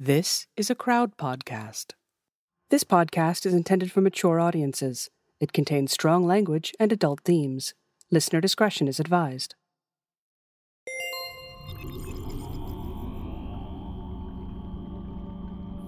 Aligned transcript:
This 0.00 0.46
is 0.56 0.70
a 0.70 0.76
crowd 0.76 1.16
podcast. 1.16 1.94
This 2.70 2.84
podcast 2.84 3.44
is 3.44 3.52
intended 3.52 3.90
for 3.90 4.00
mature 4.00 4.38
audiences. 4.38 5.10
It 5.40 5.52
contains 5.52 5.90
strong 5.90 6.24
language 6.24 6.72
and 6.78 6.92
adult 6.92 7.22
themes. 7.24 7.74
Listener 8.08 8.40
discretion 8.40 8.86
is 8.86 9.00
advised. 9.00 9.56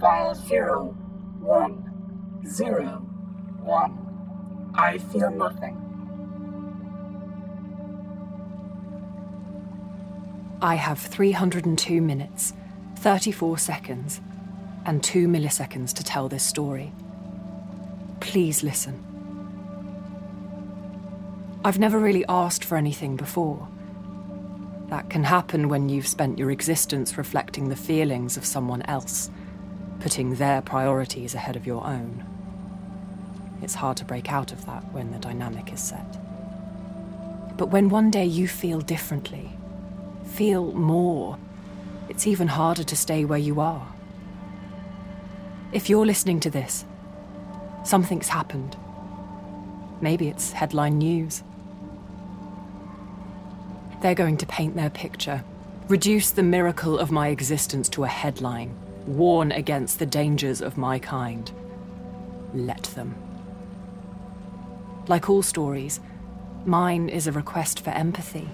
File 0.00 0.34
zero, 0.34 0.86
one, 1.38 2.42
zero, 2.44 3.06
one. 3.62 4.72
I 4.74 4.98
feel 4.98 5.30
nothing. 5.30 5.76
I 10.60 10.74
have 10.74 10.98
302 10.98 12.02
minutes, 12.02 12.54
34 13.00 13.56
seconds, 13.56 14.20
and 14.84 15.02
2 15.02 15.26
milliseconds 15.26 15.94
to 15.94 16.04
tell 16.04 16.28
this 16.28 16.44
story. 16.44 16.92
Please 18.20 18.62
listen. 18.62 19.02
I've 21.64 21.78
never 21.78 21.98
really 21.98 22.26
asked 22.28 22.62
for 22.62 22.76
anything 22.76 23.16
before. 23.16 23.68
That 24.88 25.08
can 25.08 25.24
happen 25.24 25.70
when 25.70 25.88
you've 25.88 26.06
spent 26.06 26.38
your 26.38 26.50
existence 26.50 27.16
reflecting 27.16 27.70
the 27.70 27.76
feelings 27.76 28.36
of 28.36 28.44
someone 28.44 28.82
else, 28.82 29.30
putting 30.00 30.34
their 30.34 30.60
priorities 30.60 31.34
ahead 31.34 31.56
of 31.56 31.66
your 31.66 31.82
own. 31.86 32.22
It's 33.62 33.76
hard 33.76 33.96
to 33.98 34.04
break 34.04 34.30
out 34.30 34.52
of 34.52 34.66
that 34.66 34.92
when 34.92 35.10
the 35.10 35.18
dynamic 35.18 35.72
is 35.72 35.80
set. 35.80 36.18
But 37.56 37.70
when 37.70 37.88
one 37.88 38.10
day 38.10 38.26
you 38.26 38.46
feel 38.46 38.80
differently, 38.80 39.50
feel 40.24 40.72
more, 40.72 41.38
it's 42.10 42.26
even 42.26 42.48
harder 42.48 42.82
to 42.82 42.96
stay 42.96 43.24
where 43.24 43.38
you 43.38 43.60
are. 43.60 43.86
If 45.72 45.88
you're 45.88 46.04
listening 46.04 46.40
to 46.40 46.50
this, 46.50 46.84
something's 47.84 48.28
happened. 48.28 48.76
Maybe 50.00 50.26
it's 50.28 50.50
headline 50.50 50.98
news. 50.98 51.44
They're 54.02 54.16
going 54.16 54.38
to 54.38 54.46
paint 54.46 54.74
their 54.74 54.90
picture, 54.90 55.44
reduce 55.86 56.32
the 56.32 56.42
miracle 56.42 56.98
of 56.98 57.12
my 57.12 57.28
existence 57.28 57.88
to 57.90 58.02
a 58.02 58.08
headline, 58.08 58.74
warn 59.06 59.52
against 59.52 60.00
the 60.00 60.06
dangers 60.06 60.60
of 60.60 60.76
my 60.76 60.98
kind. 60.98 61.50
Let 62.52 62.82
them. 62.82 63.14
Like 65.06 65.30
all 65.30 65.42
stories, 65.42 66.00
mine 66.66 67.08
is 67.08 67.28
a 67.28 67.32
request 67.32 67.80
for 67.80 67.90
empathy. 67.90 68.48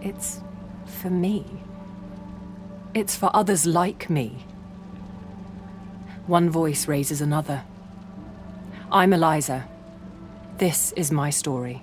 It's 0.00 0.40
for 0.88 1.10
me. 1.10 1.44
It's 2.94 3.14
for 3.14 3.30
others 3.34 3.66
like 3.66 4.10
me. 4.10 4.44
One 6.26 6.50
voice 6.50 6.88
raises 6.88 7.20
another. 7.20 7.62
I'm 8.90 9.12
Eliza. 9.12 9.68
This 10.58 10.92
is 10.92 11.10
my 11.12 11.30
story. 11.30 11.82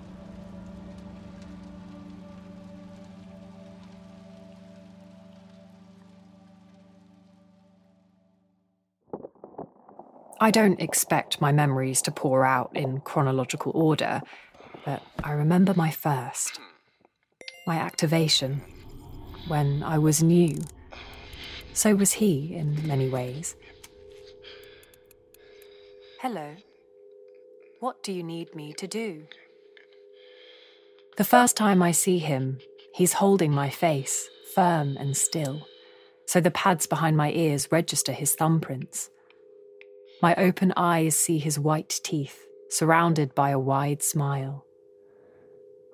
I 10.40 10.52
don't 10.52 10.80
expect 10.82 11.40
my 11.40 11.52
memories 11.52 12.02
to 12.04 12.12
pour 12.12 12.46
out 12.46 12.70
in 12.76 13.00
chronological 13.00 13.72
order, 13.74 14.22
but 14.84 15.02
I 15.24 15.32
remember 15.32 15.74
my 15.74 15.90
first, 15.90 16.60
my 17.66 17.78
activation, 17.78 18.62
when 19.48 19.84
I 19.84 19.98
was 19.98 20.24
new. 20.24 20.62
So 21.74 21.96
was 21.96 22.14
he 22.14 22.54
in 22.56 22.88
many 22.88 23.10
ways. 23.10 23.56
Hello. 26.22 26.56
What 27.80 28.02
do 28.02 28.12
you 28.12 28.24
need 28.24 28.56
me 28.56 28.74
to 28.74 28.88
do? 28.88 29.28
The 31.18 31.24
first 31.24 31.56
time 31.56 31.82
I 31.82 31.92
see 31.92 32.20
him, 32.20 32.60
he's 32.94 33.14
holding 33.14 33.52
my 33.52 33.70
face, 33.70 34.30
firm 34.54 34.98
and 34.98 35.16
still, 35.16 35.68
so 36.26 36.42
the 36.42 36.52
pads 36.52 36.88
behind 36.88 37.16
my 37.16 37.32
ears 37.32 37.72
register 37.72 38.12
his 38.12 38.36
thumbprints. 38.36 39.10
My 40.22 40.34
open 40.36 40.74
eyes 40.76 41.16
see 41.16 41.38
his 41.38 41.60
white 41.60 42.00
teeth, 42.04 42.46
surrounded 42.70 43.36
by 43.36 43.52
a 43.52 43.60
wide 43.60 44.02
smile. 44.02 44.66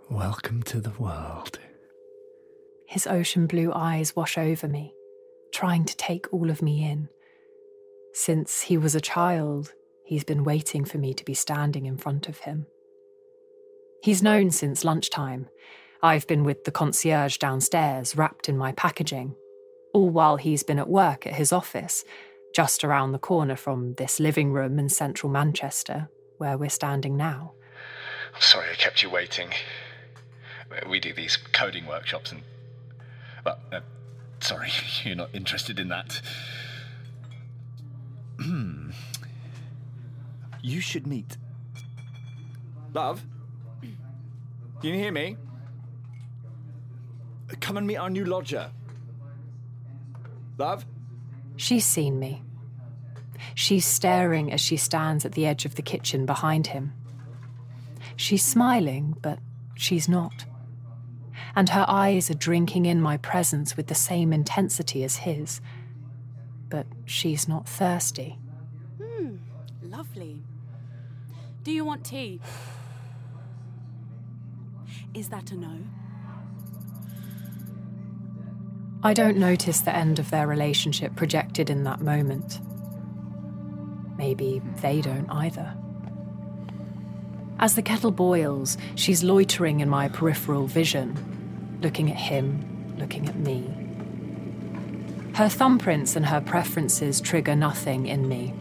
Welcome 0.09 0.63
to 0.63 0.79
the 0.79 0.91
world. 0.91 1.59
His 2.91 3.07
ocean 3.07 3.47
blue 3.47 3.71
eyes 3.73 4.17
wash 4.17 4.37
over 4.37 4.67
me, 4.67 4.93
trying 5.53 5.85
to 5.85 5.95
take 5.95 6.27
all 6.33 6.49
of 6.49 6.61
me 6.61 6.83
in. 6.83 7.07
Since 8.13 8.63
he 8.63 8.77
was 8.77 8.95
a 8.95 8.99
child, 8.99 9.71
he's 10.03 10.25
been 10.25 10.43
waiting 10.43 10.83
for 10.83 10.97
me 10.97 11.13
to 11.13 11.23
be 11.23 11.33
standing 11.33 11.85
in 11.85 11.95
front 11.95 12.27
of 12.27 12.39
him. 12.39 12.65
He's 14.03 14.21
known 14.21 14.51
since 14.51 14.83
lunchtime. 14.83 15.47
I've 16.03 16.27
been 16.27 16.43
with 16.43 16.65
the 16.65 16.71
concierge 16.71 17.37
downstairs, 17.37 18.17
wrapped 18.17 18.49
in 18.49 18.57
my 18.57 18.73
packaging, 18.73 19.35
all 19.93 20.09
while 20.09 20.35
he's 20.35 20.63
been 20.63 20.77
at 20.77 20.89
work 20.89 21.25
at 21.25 21.35
his 21.35 21.53
office, 21.53 22.03
just 22.53 22.83
around 22.83 23.13
the 23.13 23.19
corner 23.19 23.55
from 23.55 23.93
this 23.93 24.19
living 24.19 24.51
room 24.51 24.77
in 24.77 24.89
central 24.89 25.31
Manchester, 25.31 26.09
where 26.39 26.57
we're 26.57 26.69
standing 26.69 27.15
now. 27.15 27.53
I'm 28.35 28.41
sorry 28.41 28.67
I 28.69 28.75
kept 28.75 29.01
you 29.01 29.09
waiting. 29.09 29.51
We 30.89 30.99
do 30.99 31.13
these 31.13 31.37
coding 31.37 31.85
workshops 31.87 32.33
and. 32.33 32.41
Well, 33.43 33.59
uh, 33.71 33.79
sorry, 34.39 34.71
you're 35.03 35.15
not 35.15 35.29
interested 35.33 35.79
in 35.79 35.89
that. 35.89 36.21
You 40.63 40.79
should 40.79 41.07
meet. 41.07 41.37
Love? 42.93 43.23
Can 43.81 44.89
you 44.89 44.95
hear 44.95 45.11
me? 45.11 45.37
Come 47.59 47.77
and 47.77 47.85
meet 47.85 47.97
our 47.97 48.09
new 48.09 48.25
lodger. 48.25 48.71
Love? 50.57 50.85
She's 51.55 51.85
seen 51.85 52.19
me. 52.19 52.43
She's 53.55 53.85
staring 53.85 54.51
as 54.51 54.61
she 54.61 54.77
stands 54.77 55.25
at 55.25 55.33
the 55.33 55.45
edge 55.45 55.65
of 55.65 55.75
the 55.75 55.81
kitchen 55.81 56.25
behind 56.25 56.67
him. 56.67 56.93
She's 58.15 58.43
smiling, 58.43 59.15
but 59.21 59.39
she's 59.75 60.07
not. 60.07 60.45
And 61.55 61.69
her 61.69 61.85
eyes 61.87 62.29
are 62.29 62.35
drinking 62.35 62.85
in 62.85 63.01
my 63.01 63.17
presence 63.17 63.75
with 63.75 63.87
the 63.87 63.95
same 63.95 64.31
intensity 64.31 65.03
as 65.03 65.17
his. 65.17 65.61
But 66.69 66.87
she's 67.05 67.47
not 67.47 67.67
thirsty. 67.67 68.37
Hmm, 69.01 69.37
lovely. 69.81 70.41
Do 71.63 71.71
you 71.71 71.85
want 71.85 72.05
tea? 72.05 72.39
Is 75.13 75.29
that 75.29 75.51
a 75.51 75.55
no? 75.55 75.77
I 79.03 79.13
don't 79.13 79.37
notice 79.37 79.81
the 79.81 79.95
end 79.95 80.19
of 80.19 80.29
their 80.29 80.47
relationship 80.47 81.15
projected 81.15 81.69
in 81.69 81.83
that 81.83 82.01
moment. 82.01 82.59
Maybe 84.17 84.61
they 84.81 85.01
don't 85.01 85.29
either. 85.29 85.75
As 87.59 87.75
the 87.75 87.81
kettle 87.81 88.11
boils, 88.11 88.77
she's 88.95 89.23
loitering 89.23 89.79
in 89.81 89.89
my 89.89 90.07
peripheral 90.07 90.67
vision, 90.67 91.15
looking 91.81 92.11
at 92.11 92.17
him, 92.17 92.95
looking 92.97 93.27
at 93.27 93.35
me. 93.35 93.63
Her 95.33 95.45
thumbprints 95.45 96.15
and 96.15 96.25
her 96.25 96.41
preferences 96.41 97.19
trigger 97.19 97.55
nothing 97.55 98.05
in 98.05 98.27
me. 98.27 98.53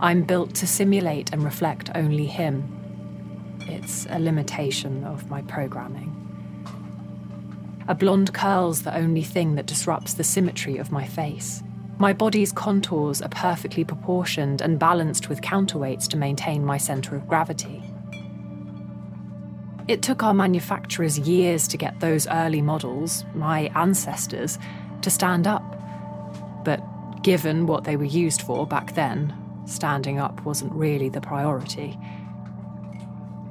I'm 0.00 0.22
built 0.22 0.54
to 0.56 0.66
simulate 0.66 1.32
and 1.32 1.42
reflect 1.42 1.90
only 1.94 2.26
him. 2.26 2.72
It's 3.68 4.06
a 4.10 4.18
limitation 4.18 5.04
of 5.04 5.30
my 5.30 5.42
programming. 5.42 6.12
A 7.88 7.94
blonde 7.94 8.34
curl's 8.34 8.82
the 8.82 8.96
only 8.96 9.22
thing 9.22 9.54
that 9.54 9.66
disrupts 9.66 10.14
the 10.14 10.24
symmetry 10.24 10.76
of 10.76 10.90
my 10.90 11.06
face. 11.06 11.62
My 11.98 12.12
body's 12.12 12.52
contours 12.52 13.22
are 13.22 13.28
perfectly 13.28 13.84
proportioned 13.84 14.60
and 14.60 14.78
balanced 14.78 15.28
with 15.28 15.40
counterweights 15.40 16.08
to 16.08 16.16
maintain 16.16 16.64
my 16.64 16.78
centre 16.78 17.14
of 17.14 17.28
gravity. 17.28 17.82
It 19.88 20.02
took 20.02 20.22
our 20.22 20.34
manufacturers 20.34 21.18
years 21.18 21.68
to 21.68 21.76
get 21.76 22.00
those 22.00 22.26
early 22.26 22.60
models, 22.60 23.24
my 23.34 23.70
ancestors, 23.76 24.58
to 25.02 25.10
stand 25.10 25.46
up. 25.46 25.62
But 26.64 26.82
given 27.22 27.66
what 27.66 27.84
they 27.84 27.96
were 27.96 28.04
used 28.04 28.42
for 28.42 28.66
back 28.66 28.94
then, 28.94 29.32
standing 29.64 30.18
up 30.18 30.44
wasn't 30.44 30.72
really 30.72 31.08
the 31.08 31.20
priority. 31.20 31.96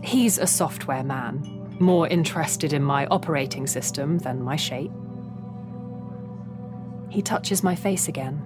He's 0.03 0.37
a 0.37 0.45
software 0.47 1.03
man, 1.03 1.77
more 1.79 2.07
interested 2.07 2.73
in 2.73 2.83
my 2.83 3.05
operating 3.07 3.65
system 3.65 4.17
than 4.19 4.43
my 4.43 4.57
shape. 4.57 4.91
He 7.09 7.21
touches 7.21 7.63
my 7.63 7.75
face 7.75 8.09
again, 8.09 8.45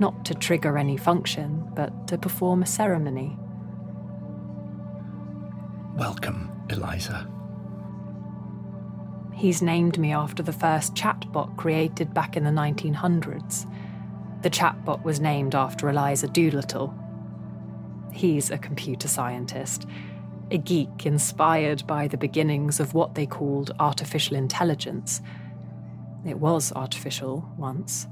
not 0.00 0.24
to 0.24 0.34
trigger 0.34 0.76
any 0.76 0.96
function, 0.96 1.70
but 1.74 2.08
to 2.08 2.18
perform 2.18 2.62
a 2.62 2.66
ceremony. 2.66 3.36
Welcome, 5.94 6.50
Eliza. 6.70 7.28
He's 9.32 9.62
named 9.62 9.98
me 9.98 10.12
after 10.12 10.42
the 10.42 10.52
first 10.52 10.94
chatbot 10.94 11.56
created 11.56 12.12
back 12.12 12.36
in 12.36 12.44
the 12.44 12.50
1900s. 12.50 13.70
The 14.42 14.50
chatbot 14.50 15.04
was 15.04 15.20
named 15.20 15.54
after 15.54 15.88
Eliza 15.88 16.26
Doolittle. 16.26 16.94
He's 18.12 18.50
a 18.50 18.58
computer 18.58 19.06
scientist, 19.06 19.86
a 20.50 20.58
geek 20.58 21.06
inspired 21.06 21.86
by 21.86 22.08
the 22.08 22.16
beginnings 22.16 22.80
of 22.80 22.94
what 22.94 23.14
they 23.14 23.26
called 23.26 23.70
artificial 23.78 24.36
intelligence. 24.36 25.20
It 26.26 26.38
was 26.38 26.72
artificial 26.72 27.48
once. 27.56 28.08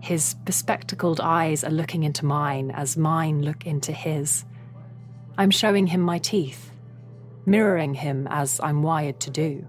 His 0.00 0.34
bespectacled 0.44 1.20
eyes 1.20 1.64
are 1.64 1.70
looking 1.70 2.04
into 2.04 2.24
mine 2.24 2.70
as 2.70 2.96
mine 2.96 3.42
look 3.42 3.66
into 3.66 3.92
his. 3.92 4.44
I'm 5.36 5.50
showing 5.50 5.88
him 5.88 6.00
my 6.00 6.18
teeth, 6.18 6.69
mirroring 7.46 7.94
him 7.94 8.26
as 8.30 8.60
I'm 8.62 8.82
wired 8.82 9.20
to 9.20 9.30
do. 9.30 9.66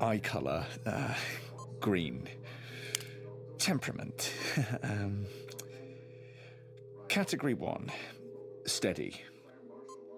Eye 0.00 0.18
colour, 0.18 0.66
uh, 0.86 1.14
green. 1.80 2.28
Temperament. 3.58 4.32
um, 4.82 5.26
category 7.08 7.54
one, 7.54 7.90
steady. 8.66 9.22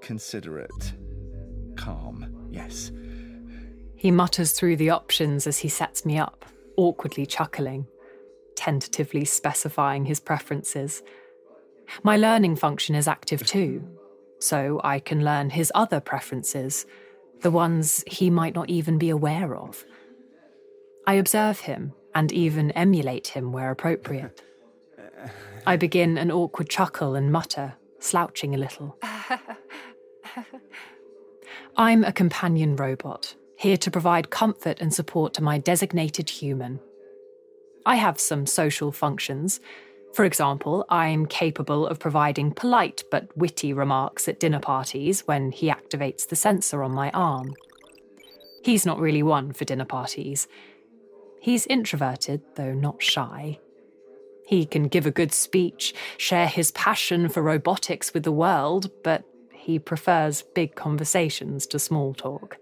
Considerate. 0.01 0.95
Calm, 1.77 2.49
yes. 2.51 2.91
He 3.97 4.11
mutters 4.11 4.53
through 4.53 4.77
the 4.77 4.91
options 4.91 5.47
as 5.47 5.59
he 5.59 5.69
sets 5.69 6.05
me 6.05 6.19
up, 6.19 6.45
awkwardly 6.77 7.27
chuckling, 7.27 7.87
tentatively 8.55 9.25
specifying 9.25 10.05
his 10.05 10.21
preferences. 10.21 11.03
My 12.03 12.17
learning 12.17 12.57
function 12.57 12.95
is 12.95 13.09
active 13.09 13.47
too, 13.47 13.87
so 14.39 14.81
I 14.85 14.99
can 14.99 15.25
learn 15.25 15.51
his 15.51 15.73
other 15.75 16.01
preferences, 16.01 16.87
the 17.41 17.51
ones 17.51 18.05
he 18.07 18.31
might 18.31 18.55
not 18.55 18.71
even 18.71 18.99
be 18.99 19.11
aware 19.11 19.57
of. 19.57 19.85
I 21.07 21.15
observe 21.15 21.61
him 21.61 21.93
and 22.15 22.33
even 22.33 22.71
emulate 22.73 23.29
him 23.29 23.53
where 23.53 23.71
appropriate. 23.71 24.43
I 25.67 25.77
begin 25.77 26.19
an 26.19 26.31
awkward 26.31 26.69
chuckle 26.69 27.15
and 27.15 27.31
mutter, 27.33 27.75
slouching 27.99 28.55
a 28.55 28.59
little. 28.59 28.99
I'm 31.77 32.05
a 32.05 32.13
companion 32.13 32.77
robot, 32.77 33.35
here 33.57 33.77
to 33.79 33.91
provide 33.91 34.31
comfort 34.31 34.81
and 34.81 34.95
support 34.95 35.35
to 35.35 35.43
my 35.43 35.59
designated 35.59 36.31
human. 36.31 36.81
I 37.85 37.97
have 37.97 38.19
some 38.19 38.47
social 38.47 38.93
functions. 38.93 39.61
For 40.17 40.25
example, 40.25 40.87
I'm 40.89 41.27
capable 41.27 41.87
of 41.87 41.99
providing 41.99 42.53
polite 42.53 43.05
but 43.11 43.37
witty 43.37 43.75
remarks 43.75 44.27
at 44.29 44.41
dinner 44.41 44.61
parties 44.61 45.27
when 45.27 45.53
he 45.53 45.69
activates 45.69 46.27
the 46.27 46.35
sensor 46.35 46.83
on 46.83 46.93
my 46.93 47.11
arm. 47.11 47.55
He's 48.65 48.87
not 48.87 48.99
really 48.99 49.23
one 49.23 49.53
for 49.53 49.67
dinner 49.67 49.85
parties. 49.85 50.49
He's 51.43 51.67
introverted, 51.67 52.41
though 52.55 52.73
not 52.73 53.03
shy. 53.03 53.59
He 54.47 54.65
can 54.65 54.89
give 54.89 55.05
a 55.05 55.11
good 55.11 55.35
speech, 55.35 55.93
share 56.17 56.47
his 56.47 56.71
passion 56.71 57.29
for 57.29 57.43
robotics 57.43 58.15
with 58.15 58.23
the 58.23 58.33
world, 58.33 58.91
but 59.05 59.23
he 59.53 59.79
prefers 59.79 60.41
big 60.41 60.77
conversations 60.77 61.67
to 61.67 61.79
small 61.79 62.15
talk. 62.15 62.57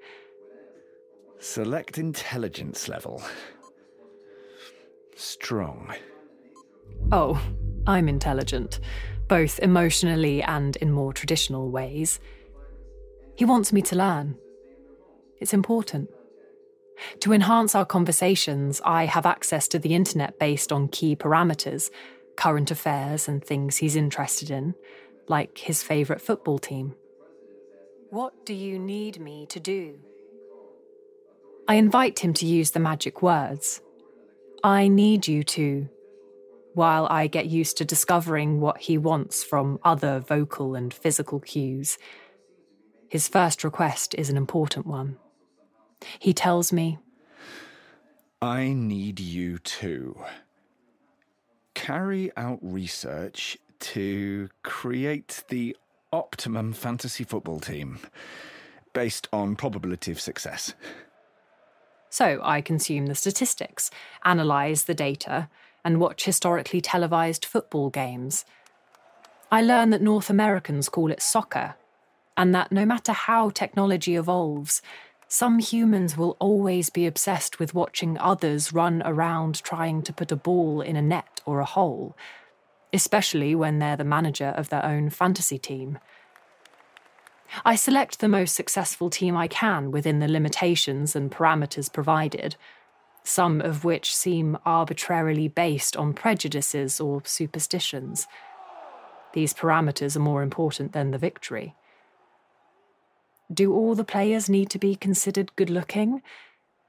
Select 1.39 1.99
intelligence 1.99 2.89
level. 2.89 3.23
Strong. 5.15 5.95
Oh, 7.12 7.41
I'm 7.87 8.08
intelligent, 8.08 8.81
both 9.29 9.58
emotionally 9.58 10.43
and 10.43 10.76
in 10.76 10.91
more 10.91 11.12
traditional 11.12 11.70
ways. 11.70 12.20
He 13.37 13.44
wants 13.44 13.73
me 13.73 13.82
to 13.82 13.96
learn. 13.96 14.37
It's 15.41 15.52
important. 15.52 16.11
To 17.20 17.32
enhance 17.32 17.75
our 17.75 17.85
conversations, 17.85 18.81
I 18.85 19.06
have 19.06 19.26
access 19.26 19.69
to 19.69 19.79
the 19.79 19.94
internet 19.94 20.38
based 20.38 20.73
on 20.73 20.88
key 20.88 21.17
parameters, 21.17 21.91
current 22.37 22.70
affairs, 22.70 23.29
and 23.29 23.44
things 23.44 23.79
he's 23.79 23.96
interested 23.96 24.50
in, 24.50 24.75
like 25.29 25.58
his 25.58 25.82
favourite 25.82 26.23
football 26.23 26.58
team. 26.58 26.94
What 28.11 28.46
do 28.46 28.55
you 28.55 28.79
need 28.79 29.20
me 29.20 29.46
to 29.46 29.58
do? 29.58 29.99
I 31.67 31.75
invite 31.75 32.20
him 32.20 32.32
to 32.35 32.46
use 32.46 32.70
the 32.70 32.81
magic 32.81 33.23
words. 33.23 33.81
I 34.62 34.88
need 34.88 35.26
you 35.26 35.43
to, 35.43 35.88
while 36.75 37.06
I 37.11 37.26
get 37.26 37.47
used 37.47 37.79
to 37.79 37.85
discovering 37.85 38.61
what 38.61 38.79
he 38.79 38.99
wants 38.99 39.43
from 39.43 39.79
other 39.82 40.21
vocal 40.21 40.75
and 40.75 40.93
physical 40.93 41.41
cues. 41.41 41.99
His 43.09 43.29
first 43.29 43.65
request 43.65 44.15
is 44.19 44.29
an 44.29 44.37
important 44.37 44.87
one. 44.87 45.17
He 46.19 46.35
tells 46.35 46.73
me, 46.73 46.99
I 48.43 48.73
need 48.75 49.21
you 49.21 49.59
to 49.59 50.19
carry 51.75 52.31
out 52.37 52.59
research 52.61 53.56
to 53.81 54.49
create 54.62 55.44
the 55.49 55.77
optimum 56.12 56.73
fantasy 56.73 57.25
football 57.25 57.61
team 57.61 57.99
based 58.93 59.29
on 59.32 59.56
probability 59.56 60.12
of 60.12 60.20
success. 60.20 60.75
So 62.11 62.41
I 62.43 62.61
consume 62.61 63.06
the 63.06 63.15
statistics, 63.15 63.91
analyse 64.25 64.82
the 64.82 64.94
data, 64.94 65.49
and 65.85 66.01
watch 66.01 66.25
historically 66.25 66.81
televised 66.81 67.45
football 67.45 67.91
games. 67.91 68.45
I 69.53 69.63
learn 69.63 69.91
that 69.91 70.03
North 70.03 70.31
Americans 70.31 70.89
call 70.89 71.11
it 71.11 71.23
soccer, 71.23 71.75
and 72.37 72.55
that 72.55 72.73
no 72.73 72.85
matter 72.85 73.13
how 73.13 73.51
technology 73.51 74.17
evolves, 74.17 74.83
some 75.29 75.59
humans 75.59 76.17
will 76.17 76.37
always 76.39 76.91
be 76.91 77.07
obsessed 77.07 77.59
with 77.59 77.75
watching 77.75 78.19
others 78.19 78.73
run 78.73 79.03
around 79.05 79.63
trying 79.63 80.03
to 80.03 80.13
put 80.13 80.33
a 80.33 80.37
ball 80.37 80.81
in 80.81 80.97
a 80.97 81.03
net 81.03 81.41
or 81.45 81.61
a 81.61 81.65
hole, 81.65 82.17
especially 82.93 83.55
when 83.55 83.79
they're 83.79 83.97
the 83.97 84.05
manager 84.05 84.55
of 84.57 84.69
their 84.69 84.85
own 84.85 85.11
fantasy 85.11 85.59
team. 85.59 85.99
I 87.65 87.77
select 87.77 88.19
the 88.19 88.29
most 88.29 88.55
successful 88.55 89.11
team 89.11 89.37
I 89.37 89.49
can 89.49 89.91
within 89.91 90.19
the 90.19 90.29
limitations 90.29 91.15
and 91.15 91.31
parameters 91.31 91.93
provided, 91.93 92.57
some 93.25 93.61
of 93.62 93.85
which 93.85 94.15
seem 94.15 94.56
arbitrarily 94.67 95.49
based 95.49 95.97
on 95.97 96.12
prejudices 96.12 97.00
or 97.00 97.23
superstitions. 97.25 98.26
These 99.32 99.55
parameters 99.55 100.15
are 100.15 100.21
more 100.21 100.43
important 100.43 100.93
than 100.93 101.11
the 101.11 101.19
victory. 101.19 101.75
Do 103.53 103.75
all 103.75 103.94
the 103.94 104.05
players 104.05 104.49
need 104.49 104.71
to 104.71 104.79
be 104.79 104.94
considered 104.94 105.56
good 105.56 105.71
looking? 105.71 106.23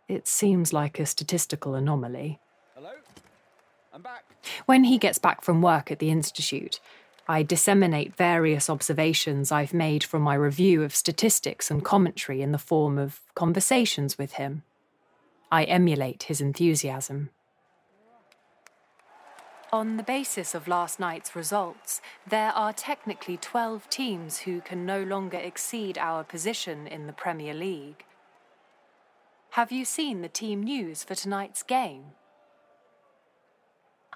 It 0.08 0.28
seems 0.28 0.72
like 0.72 1.00
a 1.00 1.06
statistical 1.06 1.74
anomaly. 1.74 2.40
Hello? 2.76 2.92
I'm 3.94 4.02
back. 4.02 4.26
When 4.66 4.84
he 4.84 4.98
gets 4.98 5.18
back 5.18 5.42
from 5.42 5.62
work 5.62 5.90
at 5.90 6.00
the 6.00 6.12
Institute, 6.12 6.80
I 7.28 7.42
disseminate 7.42 8.16
various 8.16 8.70
observations 8.70 9.52
I've 9.52 9.74
made 9.74 10.04
from 10.04 10.22
my 10.22 10.36
review 10.36 10.84
of 10.84 10.96
statistics 10.96 11.72
and 11.72 11.84
commentary 11.84 12.42
in 12.42 12.52
the 12.52 12.60
form 12.60 12.98
of 13.00 13.22
conversations 13.34 14.18
with 14.18 14.34
him. 14.34 14.64
I 15.52 15.64
emulate 15.64 16.24
his 16.24 16.42
enthusiasm. 16.42 17.30
On 19.74 19.98
the 19.98 20.04
basis 20.04 20.56
of 20.56 20.68
last 20.68 21.00
night's 21.00 21.36
results, 21.36 22.00
there 22.26 22.52
are 22.52 22.72
technically 22.72 23.36
12 23.36 23.90
teams 23.90 24.40
who 24.40 24.62
can 24.62 24.86
no 24.86 25.04
longer 25.04 25.38
exceed 25.38 25.98
our 25.98 26.24
position 26.24 26.88
in 26.88 27.08
the 27.08 27.14
Premier 27.14 27.54
League. 27.54 28.06
Have 29.52 29.72
you 29.72 29.84
seen 29.84 30.22
the 30.22 30.30
team 30.30 30.64
news 30.64 31.04
for 31.04 31.16
tonight's 31.16 31.64
game? 31.64 32.06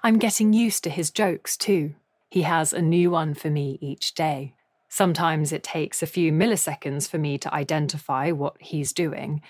I'm 0.02 0.18
getting 0.18 0.54
used 0.54 0.82
to 0.84 0.90
his 0.90 1.10
jokes 1.10 1.56
too. 1.58 1.94
He 2.30 2.42
has 2.42 2.72
a 2.72 2.80
new 2.80 3.10
one 3.10 3.34
for 3.34 3.50
me 3.50 3.78
each 3.82 4.14
day. 4.14 4.54
Sometimes 4.88 5.52
it 5.52 5.62
takes 5.62 6.02
a 6.02 6.06
few 6.06 6.32
milliseconds 6.32 7.08
for 7.08 7.18
me 7.18 7.38
to 7.38 7.52
identify 7.52 8.30
what 8.30 8.56
he's 8.60 8.92
doing. 8.92 9.42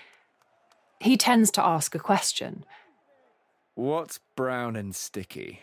He 1.01 1.17
tends 1.17 1.49
to 1.51 1.65
ask 1.65 1.95
a 1.95 1.99
question, 1.99 2.63
What's 3.73 4.19
brown 4.35 4.75
and 4.75 4.95
sticky? 4.95 5.61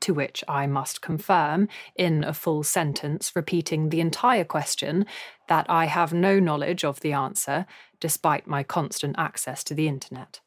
to 0.00 0.12
which 0.12 0.42
I 0.48 0.66
must 0.66 1.00
confirm, 1.00 1.68
in 1.94 2.24
a 2.24 2.34
full 2.34 2.64
sentence, 2.64 3.36
repeating 3.36 3.88
the 3.90 4.00
entire 4.00 4.44
question, 4.44 5.06
that 5.46 5.64
I 5.70 5.84
have 5.84 6.12
no 6.12 6.40
knowledge 6.40 6.84
of 6.84 6.98
the 7.00 7.12
answer, 7.12 7.66
despite 8.00 8.48
my 8.48 8.64
constant 8.64 9.14
access 9.16 9.62
to 9.62 9.74
the 9.74 9.86
internet. 9.86 10.40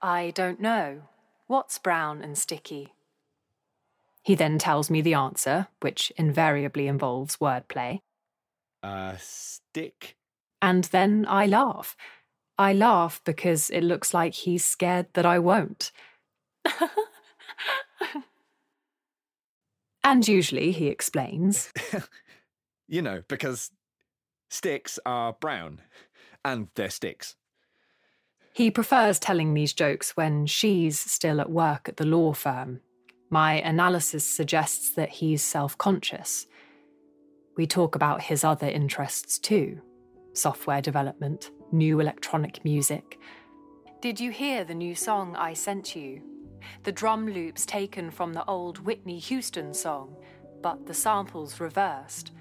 I 0.00 0.32
don't 0.34 0.58
know. 0.58 1.02
What's 1.48 1.78
brown 1.78 2.22
and 2.22 2.38
sticky? 2.38 2.94
He 4.22 4.34
then 4.34 4.56
tells 4.56 4.88
me 4.88 5.02
the 5.02 5.12
answer, 5.12 5.66
which 5.80 6.10
invariably 6.16 6.86
involves 6.86 7.36
wordplay, 7.36 8.00
A 8.82 9.16
stick. 9.20 10.16
And 10.60 10.84
then 10.84 11.26
I 11.28 11.46
laugh. 11.46 11.96
I 12.58 12.72
laugh 12.72 13.20
because 13.24 13.70
it 13.70 13.82
looks 13.82 14.14
like 14.14 14.34
he's 14.34 14.64
scared 14.64 15.06
that 15.12 15.26
I 15.26 15.38
won't. 15.38 15.92
and 20.04 20.26
usually, 20.26 20.72
he 20.72 20.86
explains, 20.86 21.72
You 22.88 23.02
know, 23.02 23.22
because 23.28 23.70
sticks 24.48 24.98
are 25.04 25.32
brown 25.34 25.82
and 26.44 26.68
they're 26.76 26.90
sticks. 26.90 27.34
He 28.52 28.70
prefers 28.70 29.18
telling 29.18 29.52
these 29.52 29.72
jokes 29.74 30.16
when 30.16 30.46
she's 30.46 30.98
still 30.98 31.40
at 31.40 31.50
work 31.50 31.88
at 31.88 31.98
the 31.98 32.06
law 32.06 32.32
firm. 32.32 32.80
My 33.28 33.54
analysis 33.54 34.26
suggests 34.26 34.90
that 34.90 35.10
he's 35.10 35.42
self 35.42 35.76
conscious. 35.76 36.46
We 37.56 37.66
talk 37.66 37.94
about 37.94 38.22
his 38.22 38.44
other 38.44 38.68
interests 38.68 39.38
too 39.38 39.82
software 40.36 40.80
development, 40.80 41.50
new 41.72 42.00
electronic 42.00 42.64
music. 42.64 43.18
Did 44.00 44.20
you 44.20 44.30
hear 44.30 44.64
the 44.64 44.74
new 44.74 44.94
song 44.94 45.34
I 45.36 45.54
sent 45.54 45.96
you? 45.96 46.22
The 46.82 46.92
drum 46.92 47.28
loops 47.28 47.64
taken 47.64 48.10
from 48.10 48.32
the 48.32 48.44
old 48.44 48.78
Whitney 48.78 49.18
Houston 49.18 49.72
song, 49.72 50.16
but 50.62 50.86
the 50.86 50.94
samples 50.94 51.60
reversed. 51.60 52.32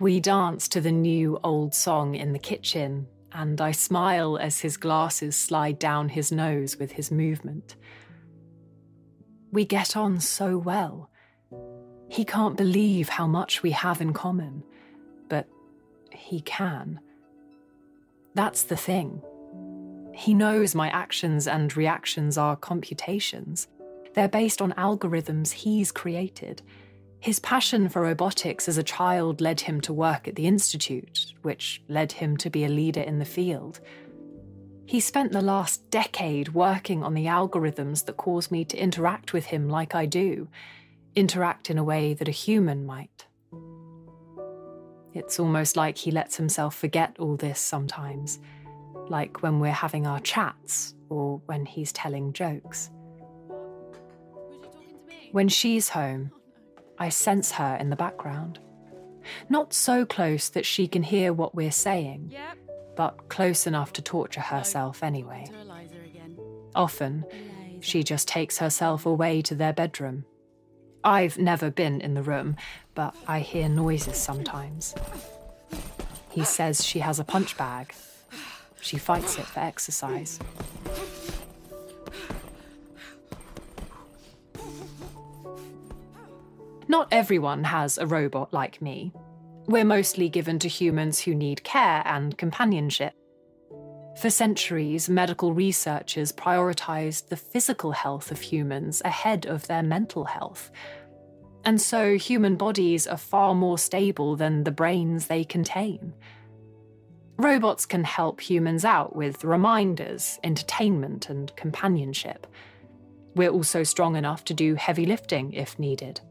We 0.00 0.20
dance 0.20 0.68
to 0.68 0.80
the 0.80 0.92
new 0.92 1.38
old 1.44 1.74
song 1.74 2.14
in 2.14 2.32
the 2.32 2.38
kitchen, 2.38 3.06
and 3.32 3.60
I 3.60 3.72
smile 3.72 4.36
as 4.38 4.60
his 4.60 4.76
glasses 4.76 5.36
slide 5.36 5.78
down 5.78 6.08
his 6.08 6.32
nose 6.32 6.76
with 6.76 6.92
his 6.92 7.10
movement. 7.10 7.76
We 9.52 9.64
get 9.64 9.96
on 9.96 10.20
so 10.20 10.58
well. 10.58 11.10
He 12.08 12.24
can't 12.24 12.56
believe 12.56 13.08
how 13.08 13.26
much 13.26 13.62
we 13.62 13.70
have 13.70 14.00
in 14.00 14.12
common, 14.12 14.64
but 15.28 15.48
he 16.10 16.40
can. 16.40 17.00
That's 18.34 18.64
the 18.64 18.76
thing. 18.76 19.22
He 20.12 20.34
knows 20.34 20.74
my 20.74 20.88
actions 20.90 21.46
and 21.46 21.76
reactions 21.76 22.36
are 22.36 22.56
computations. 22.56 23.68
They're 24.14 24.28
based 24.28 24.62
on 24.62 24.72
algorithms 24.72 25.52
he's 25.52 25.90
created. 25.90 26.62
His 27.20 27.38
passion 27.38 27.88
for 27.88 28.02
robotics 28.02 28.68
as 28.68 28.76
a 28.76 28.82
child 28.82 29.40
led 29.40 29.62
him 29.62 29.80
to 29.82 29.92
work 29.92 30.28
at 30.28 30.34
the 30.34 30.46
Institute, 30.46 31.32
which 31.42 31.82
led 31.88 32.12
him 32.12 32.36
to 32.38 32.50
be 32.50 32.64
a 32.64 32.68
leader 32.68 33.00
in 33.00 33.18
the 33.18 33.24
field. 33.24 33.80
He 34.86 35.00
spent 35.00 35.32
the 35.32 35.40
last 35.40 35.90
decade 35.90 36.50
working 36.50 37.02
on 37.02 37.14
the 37.14 37.26
algorithms 37.26 38.04
that 38.04 38.18
cause 38.18 38.50
me 38.50 38.64
to 38.66 38.76
interact 38.76 39.32
with 39.32 39.46
him 39.46 39.68
like 39.68 39.94
I 39.94 40.06
do, 40.06 40.48
interact 41.14 41.70
in 41.70 41.78
a 41.78 41.84
way 41.84 42.14
that 42.14 42.28
a 42.28 42.32
human 42.32 42.84
might. 42.84 43.26
It's 45.14 45.38
almost 45.38 45.76
like 45.76 45.96
he 45.96 46.10
lets 46.10 46.36
himself 46.36 46.74
forget 46.74 47.16
all 47.18 47.36
this 47.36 47.60
sometimes, 47.60 48.40
like 49.08 49.42
when 49.42 49.60
we're 49.60 49.70
having 49.70 50.06
our 50.06 50.20
chats 50.20 50.94
or 51.08 51.40
when 51.46 51.64
he's 51.66 51.92
telling 51.92 52.32
jokes. 52.32 52.90
When 55.32 55.48
she's 55.48 55.88
home, 55.88 56.32
I 56.98 57.08
sense 57.08 57.52
her 57.52 57.76
in 57.76 57.90
the 57.90 57.96
background. 57.96 58.58
Not 59.48 59.72
so 59.72 60.04
close 60.04 60.48
that 60.50 60.66
she 60.66 60.86
can 60.86 61.02
hear 61.02 61.32
what 61.32 61.54
we're 61.54 61.70
saying, 61.72 62.30
Yep. 62.30 62.58
but 62.96 63.28
close 63.28 63.66
enough 63.66 63.92
to 63.94 64.02
torture 64.02 64.40
herself 64.40 65.02
anyway. 65.02 65.44
To 65.48 65.60
Eliza 65.60 65.96
again. 66.04 66.38
Often, 66.74 67.24
she 67.80 68.02
just 68.02 68.28
takes 68.28 68.58
herself 68.58 69.06
away 69.06 69.42
to 69.42 69.54
their 69.54 69.72
bedroom. 69.72 70.24
I've 71.04 71.38
never 71.38 71.70
been 71.70 72.00
in 72.00 72.14
the 72.14 72.22
room, 72.22 72.56
but 72.94 73.14
I 73.28 73.40
hear 73.40 73.68
noises 73.68 74.16
sometimes. 74.16 74.94
He 76.30 76.44
says 76.44 76.84
she 76.84 77.00
has 77.00 77.18
a 77.18 77.24
punch 77.24 77.56
bag. 77.58 77.94
She 78.80 78.96
fights 78.96 79.38
it 79.38 79.44
for 79.44 79.60
exercise. 79.60 80.40
Not 86.88 87.08
everyone 87.10 87.64
has 87.64 87.98
a 87.98 88.06
robot 88.06 88.52
like 88.52 88.80
me. 88.80 89.12
We're 89.66 89.84
mostly 89.84 90.28
given 90.28 90.58
to 90.60 90.68
humans 90.68 91.20
who 91.20 91.34
need 91.34 91.64
care 91.64 92.02
and 92.04 92.36
companionship. 92.36 93.14
For 94.24 94.30
centuries, 94.30 95.10
medical 95.10 95.52
researchers 95.52 96.32
prioritized 96.32 97.28
the 97.28 97.36
physical 97.36 97.92
health 97.92 98.30
of 98.30 98.40
humans 98.40 99.02
ahead 99.04 99.44
of 99.44 99.66
their 99.66 99.82
mental 99.82 100.24
health. 100.24 100.70
And 101.62 101.78
so 101.78 102.16
human 102.16 102.56
bodies 102.56 103.06
are 103.06 103.18
far 103.18 103.54
more 103.54 103.76
stable 103.76 104.34
than 104.34 104.64
the 104.64 104.70
brains 104.70 105.26
they 105.26 105.44
contain. 105.44 106.14
Robots 107.36 107.84
can 107.84 108.02
help 108.02 108.40
humans 108.40 108.82
out 108.82 109.14
with 109.14 109.44
reminders, 109.44 110.38
entertainment, 110.42 111.28
and 111.28 111.54
companionship. 111.54 112.46
We're 113.34 113.50
also 113.50 113.82
strong 113.82 114.16
enough 114.16 114.42
to 114.46 114.54
do 114.54 114.74
heavy 114.74 115.04
lifting 115.04 115.52
if 115.52 115.78
needed. 115.78 116.22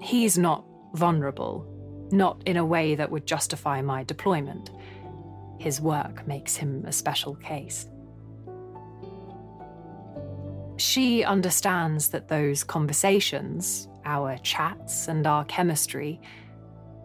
He's 0.00 0.38
not 0.38 0.64
vulnerable, 0.94 1.66
not 2.12 2.44
in 2.46 2.56
a 2.56 2.64
way 2.64 2.94
that 2.94 3.10
would 3.10 3.26
justify 3.26 3.82
my 3.82 4.04
deployment. 4.04 4.70
His 5.58 5.80
work 5.80 6.26
makes 6.26 6.56
him 6.56 6.84
a 6.86 6.92
special 6.92 7.34
case. 7.36 7.88
She 10.76 11.24
understands 11.24 12.08
that 12.10 12.28
those 12.28 12.62
conversations, 12.62 13.88
our 14.04 14.38
chats, 14.38 15.08
and 15.08 15.26
our 15.26 15.44
chemistry, 15.46 16.20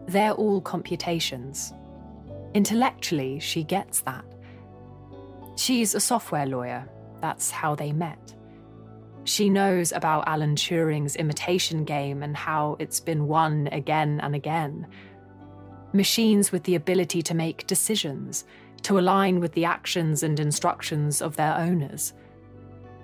they're 0.06 0.32
all 0.32 0.60
computations. 0.60 1.72
Intellectually, 2.54 3.40
she 3.40 3.64
gets 3.64 4.00
that. 4.02 4.24
She's 5.56 5.94
a 5.94 6.00
software 6.00 6.46
lawyer. 6.46 6.88
That's 7.20 7.50
how 7.50 7.74
they 7.74 7.92
met. 7.92 8.34
She 9.24 9.48
knows 9.48 9.90
about 9.90 10.28
Alan 10.28 10.54
Turing's 10.54 11.16
imitation 11.16 11.84
game 11.84 12.22
and 12.22 12.36
how 12.36 12.76
it's 12.78 13.00
been 13.00 13.26
won 13.26 13.68
again 13.72 14.20
and 14.22 14.34
again. 14.34 14.86
Machines 15.94 16.50
with 16.50 16.64
the 16.64 16.74
ability 16.74 17.22
to 17.22 17.34
make 17.34 17.68
decisions, 17.68 18.44
to 18.82 18.98
align 18.98 19.38
with 19.38 19.52
the 19.52 19.64
actions 19.64 20.24
and 20.24 20.40
instructions 20.40 21.22
of 21.22 21.36
their 21.36 21.56
owners, 21.56 22.12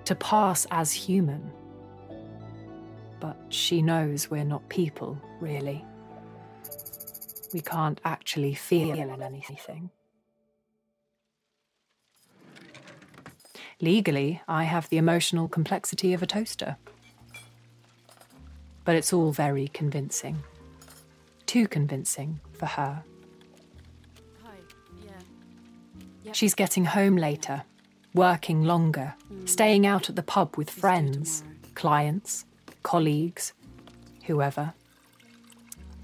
to 0.03 0.13
pass 0.13 0.67
as 0.71 0.91
human. 0.91 1.53
But 3.21 3.37
she 3.47 3.81
knows 3.81 4.29
we're 4.29 4.43
not 4.43 4.67
people, 4.67 5.17
really. 5.39 5.85
We 7.53 7.61
can't 7.61 8.01
actually 8.03 8.55
feel 8.55 8.99
anything. 9.21 9.89
Legally, 13.79 14.41
I 14.49 14.65
have 14.65 14.89
the 14.89 14.97
emotional 14.97 15.47
complexity 15.47 16.13
of 16.13 16.21
a 16.21 16.27
toaster. 16.27 16.75
But 18.83 18.95
it's 18.95 19.13
all 19.13 19.31
very 19.31 19.69
convincing. 19.69 20.43
Too 21.45 21.69
convincing 21.69 22.41
for 22.61 22.67
her. 22.67 23.03
Hi. 24.43 24.55
Yeah. 25.03 25.11
Yep. 26.25 26.35
She's 26.35 26.53
getting 26.53 26.85
home 26.85 27.15
later, 27.15 27.63
working 28.13 28.63
longer, 28.63 29.15
staying 29.45 29.87
out 29.87 30.09
at 30.09 30.15
the 30.15 30.21
pub 30.21 30.57
with 30.57 30.69
friends, 30.69 31.43
clients, 31.73 32.45
colleagues, 32.83 33.53
whoever. 34.27 34.73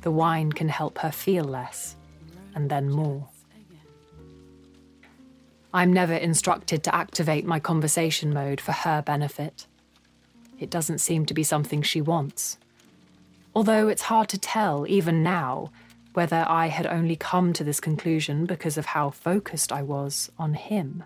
The 0.02 0.10
wine 0.10 0.52
can 0.52 0.70
help 0.70 0.98
her 0.98 1.12
feel 1.12 1.44
less, 1.44 1.96
and 2.56 2.72
then 2.72 2.90
more. 2.90 3.28
I'm 5.72 5.94
never 5.94 6.16
instructed 6.16 6.84
to 6.86 6.96
activate 6.96 7.46
my 7.46 7.60
conversation 7.60 8.34
mode 8.34 8.60
for 8.60 8.72
her 8.72 9.04
benefit. 9.04 9.68
It 10.58 10.72
doesn't 10.72 11.02
seem 11.02 11.28
to 11.28 11.36
be 11.36 11.44
something 11.44 11.84
she 11.84 12.02
wants. 12.02 12.58
Although 13.54 13.90
it's 13.90 14.04
hard 14.04 14.28
to 14.30 14.40
tell, 14.40 14.88
even 14.88 15.22
now, 15.22 15.72
whether 16.18 16.44
I 16.48 16.66
had 16.66 16.88
only 16.88 17.16
come 17.16 17.54
to 17.54 17.64
this 17.64 17.80
conclusion 17.80 18.48
because 18.48 18.76
of 18.76 18.88
how 18.88 19.12
focused 19.12 19.72
I 19.72 19.84
was 19.84 20.32
on 20.40 20.56
him, 20.56 21.04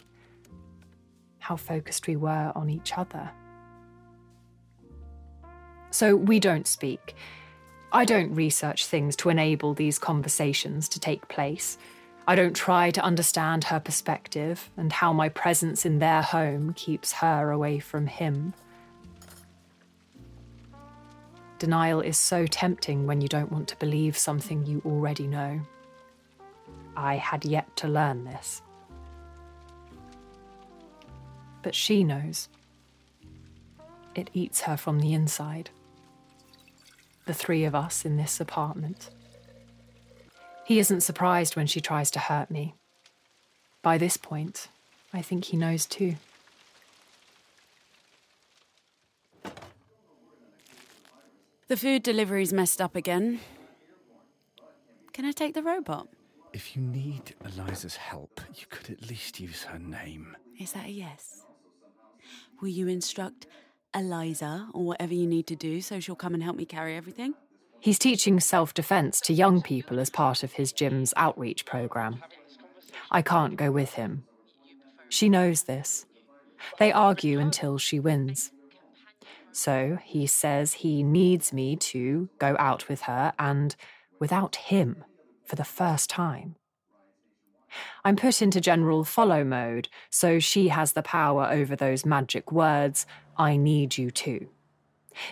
how 1.39 1.57
focused 1.57 2.07
we 2.07 2.15
were 2.15 2.53
on 2.55 2.69
each 2.69 2.97
other. 2.97 3.29
So 5.89 6.15
we 6.15 6.39
don't 6.39 6.65
speak. 6.65 7.13
I 7.91 8.05
don't 8.05 8.33
research 8.33 8.85
things 8.85 9.17
to 9.17 9.27
enable 9.27 9.73
these 9.73 9.99
conversations 9.99 10.87
to 10.87 10.99
take 11.01 11.27
place. 11.27 11.77
I 12.25 12.35
don't 12.35 12.55
try 12.55 12.89
to 12.91 13.03
understand 13.03 13.65
her 13.65 13.81
perspective 13.81 14.69
and 14.77 14.93
how 14.93 15.11
my 15.11 15.27
presence 15.27 15.85
in 15.85 15.99
their 15.99 16.21
home 16.21 16.71
keeps 16.73 17.11
her 17.11 17.51
away 17.51 17.79
from 17.79 18.07
him. 18.07 18.53
Denial 21.61 22.01
is 22.01 22.17
so 22.17 22.47
tempting 22.47 23.05
when 23.05 23.21
you 23.21 23.27
don't 23.27 23.51
want 23.51 23.67
to 23.67 23.75
believe 23.75 24.17
something 24.17 24.65
you 24.65 24.81
already 24.83 25.27
know. 25.27 25.61
I 26.97 27.17
had 27.17 27.45
yet 27.45 27.75
to 27.75 27.87
learn 27.87 28.23
this. 28.23 28.63
But 31.61 31.75
she 31.75 32.03
knows. 32.03 32.49
It 34.15 34.31
eats 34.33 34.61
her 34.61 34.75
from 34.75 35.01
the 35.01 35.13
inside. 35.13 35.69
The 37.27 37.33
three 37.35 37.63
of 37.63 37.75
us 37.75 38.05
in 38.05 38.17
this 38.17 38.39
apartment. 38.39 39.11
He 40.65 40.79
isn't 40.79 41.01
surprised 41.01 41.55
when 41.55 41.67
she 41.67 41.79
tries 41.79 42.09
to 42.09 42.19
hurt 42.19 42.49
me. 42.49 42.73
By 43.83 43.99
this 43.99 44.17
point, 44.17 44.69
I 45.13 45.21
think 45.21 45.45
he 45.45 45.57
knows 45.57 45.85
too. 45.85 46.15
The 51.71 51.77
food 51.77 52.03
delivery's 52.03 52.51
messed 52.51 52.81
up 52.81 52.97
again. 52.97 53.39
Can 55.13 55.23
I 55.23 55.31
take 55.31 55.53
the 55.53 55.63
robot? 55.63 56.09
If 56.51 56.75
you 56.75 56.81
need 56.81 57.33
Eliza's 57.45 57.95
help, 57.95 58.41
you 58.55 58.65
could 58.69 58.89
at 58.89 59.09
least 59.09 59.39
use 59.39 59.63
her 59.63 59.79
name. 59.79 60.35
Is 60.59 60.73
that 60.73 60.87
a 60.87 60.91
yes? 60.91 61.45
Will 62.59 62.67
you 62.67 62.89
instruct 62.89 63.47
Eliza 63.95 64.67
or 64.73 64.83
whatever 64.83 65.13
you 65.13 65.25
need 65.25 65.47
to 65.47 65.55
do 65.55 65.79
so 65.79 66.01
she'll 66.01 66.13
come 66.13 66.33
and 66.33 66.43
help 66.43 66.57
me 66.57 66.65
carry 66.65 66.97
everything? 66.97 67.35
He's 67.79 67.97
teaching 67.97 68.41
self 68.41 68.73
defense 68.73 69.21
to 69.21 69.33
young 69.33 69.61
people 69.61 69.97
as 69.97 70.09
part 70.09 70.43
of 70.43 70.51
his 70.51 70.73
gym's 70.73 71.13
outreach 71.15 71.65
program. 71.65 72.21
I 73.11 73.21
can't 73.21 73.55
go 73.55 73.71
with 73.71 73.93
him. 73.93 74.25
She 75.07 75.29
knows 75.29 75.63
this. 75.63 76.05
They 76.79 76.91
argue 76.91 77.39
until 77.39 77.77
she 77.77 77.97
wins. 77.97 78.51
So 79.51 79.97
he 80.03 80.27
says 80.27 80.73
he 80.73 81.03
needs 81.03 81.51
me 81.51 81.75
to 81.77 82.29
go 82.39 82.55
out 82.57 82.87
with 82.87 83.01
her 83.01 83.33
and 83.37 83.75
without 84.19 84.55
him 84.55 85.03
for 85.43 85.55
the 85.55 85.63
first 85.63 86.09
time. 86.09 86.55
I'm 88.03 88.15
put 88.15 88.41
into 88.41 88.59
general 88.59 89.03
follow 89.03 89.43
mode, 89.43 89.87
so 90.09 90.39
she 90.39 90.69
has 90.69 90.93
the 90.93 91.03
power 91.03 91.47
over 91.49 91.75
those 91.75 92.05
magic 92.05 92.51
words, 92.51 93.05
I 93.37 93.57
need 93.57 93.97
you 93.97 94.11
to. 94.11 94.47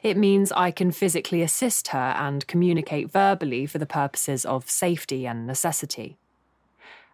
It 0.03 0.17
means 0.17 0.51
I 0.51 0.71
can 0.71 0.91
physically 0.91 1.41
assist 1.41 1.89
her 1.89 2.13
and 2.17 2.47
communicate 2.47 3.11
verbally 3.11 3.65
for 3.65 3.77
the 3.77 3.85
purposes 3.85 4.45
of 4.45 4.69
safety 4.69 5.25
and 5.25 5.47
necessity. 5.47 6.17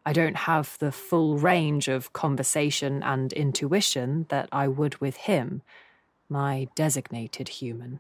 I 0.06 0.14
don't 0.14 0.38
have 0.38 0.78
the 0.80 0.92
full 0.92 1.38
range 1.38 1.88
of 1.88 2.14
conversation 2.14 3.02
and 3.02 3.34
intuition 3.34 4.28
that 4.30 4.50
I 4.52 4.68
would 4.68 5.00
with 5.02 5.16
him, 5.18 5.64
my 6.30 6.68
designated 6.76 7.48
human. 7.50 8.00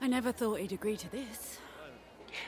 I 0.00 0.06
never 0.06 0.32
thought 0.32 0.60
he'd 0.60 0.72
agree 0.72 0.96
to 0.96 1.10
this. 1.10 1.58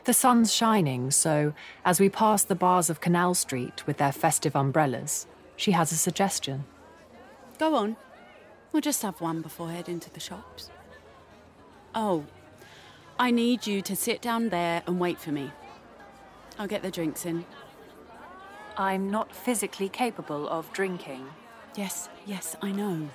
The 0.05 0.15
sun's 0.15 0.53
shining, 0.53 1.11
so 1.11 1.53
as 1.85 2.01
we 2.01 2.09
pass 2.09 2.45
the 2.45 2.55
bars 2.55 2.89
of 2.89 3.01
Canal 3.01 3.35
Street 3.35 3.87
with 3.87 3.99
their 3.99 4.13
festive 4.13 4.57
umbrellas, 4.57 5.27
she 5.57 5.73
has 5.73 5.93
a 5.93 5.97
suggestion. 5.97 6.65
Go 7.59 7.75
on. 7.75 7.97
We'll 8.73 8.81
just 8.81 9.03
have 9.03 9.21
one 9.21 9.43
before 9.43 9.71
heading 9.71 10.01
to 10.01 10.15
the 10.15 10.21
shops. 10.21 10.71
Oh, 11.95 12.25
I 13.19 13.31
need 13.31 13.67
you 13.67 13.83
to 13.83 13.97
sit 13.97 14.23
down 14.23 14.49
there 14.49 14.83
and 14.87 15.01
wait 15.01 15.19
for 15.19 15.33
me. 15.33 15.51
I'll 16.59 16.67
get 16.67 16.83
the 16.83 16.91
drinks 16.91 17.27
in. 17.27 17.45
I'm 18.77 19.11
not 19.11 19.35
physically 19.35 19.89
capable 19.89 20.49
of 20.49 20.73
drinking. 20.73 21.27
Yes, 21.77 22.09
yes, 22.27 22.57
I 22.63 22.73
know. 22.73 23.09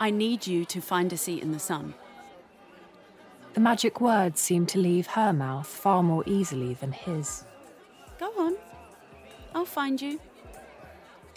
I 0.00 0.10
need 0.10 0.46
you 0.46 0.64
to 0.66 0.80
find 0.80 1.12
a 1.12 1.16
seat 1.16 1.42
in 1.42 1.52
the 1.52 1.58
sun. 1.58 1.94
The 3.54 3.60
magic 3.60 4.00
words 4.00 4.40
seemed 4.40 4.68
to 4.70 4.78
leave 4.78 5.06
her 5.08 5.32
mouth 5.32 5.66
far 5.66 6.02
more 6.02 6.24
easily 6.26 6.74
than 6.74 6.92
his. 6.92 7.44
Go 8.18 8.32
on. 8.38 8.56
I'll 9.54 9.64
find 9.64 10.00
you. 10.00 10.20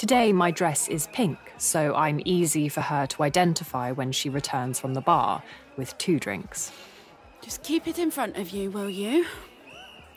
Today, 0.06 0.32
my 0.34 0.52
dress 0.52 0.88
is 0.88 1.08
pink, 1.14 1.40
so 1.58 1.96
I'm 1.96 2.22
easy 2.26 2.70
for 2.70 2.82
her 2.82 3.08
to 3.08 3.24
identify 3.24 3.92
when 3.92 4.12
she 4.12 4.30
returns 4.30 4.80
from 4.80 4.94
the 4.94 5.02
bar 5.02 5.42
with 5.78 5.98
two 5.98 6.20
drinks. 6.20 6.72
Just 7.42 7.64
keep 7.64 7.88
it 7.88 7.98
in 7.98 8.12
front 8.12 8.38
of 8.38 8.52
you, 8.52 8.70
will 8.70 8.88
you? 8.88 9.26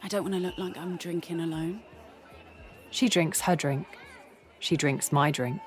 I 0.02 0.09
don't 0.09 0.25
want 0.25 0.35
to 0.35 0.40
look 0.40 0.59
like 0.59 0.76
I'm 0.76 0.99
drinking 0.99 1.40
alone. 1.40 1.80
She 2.90 3.09
drinks 3.09 3.40
her 3.40 3.57
drink. 3.57 3.87
She 4.59 4.76
drinks 4.76 5.11
my 5.11 5.30
drink. 5.30 5.59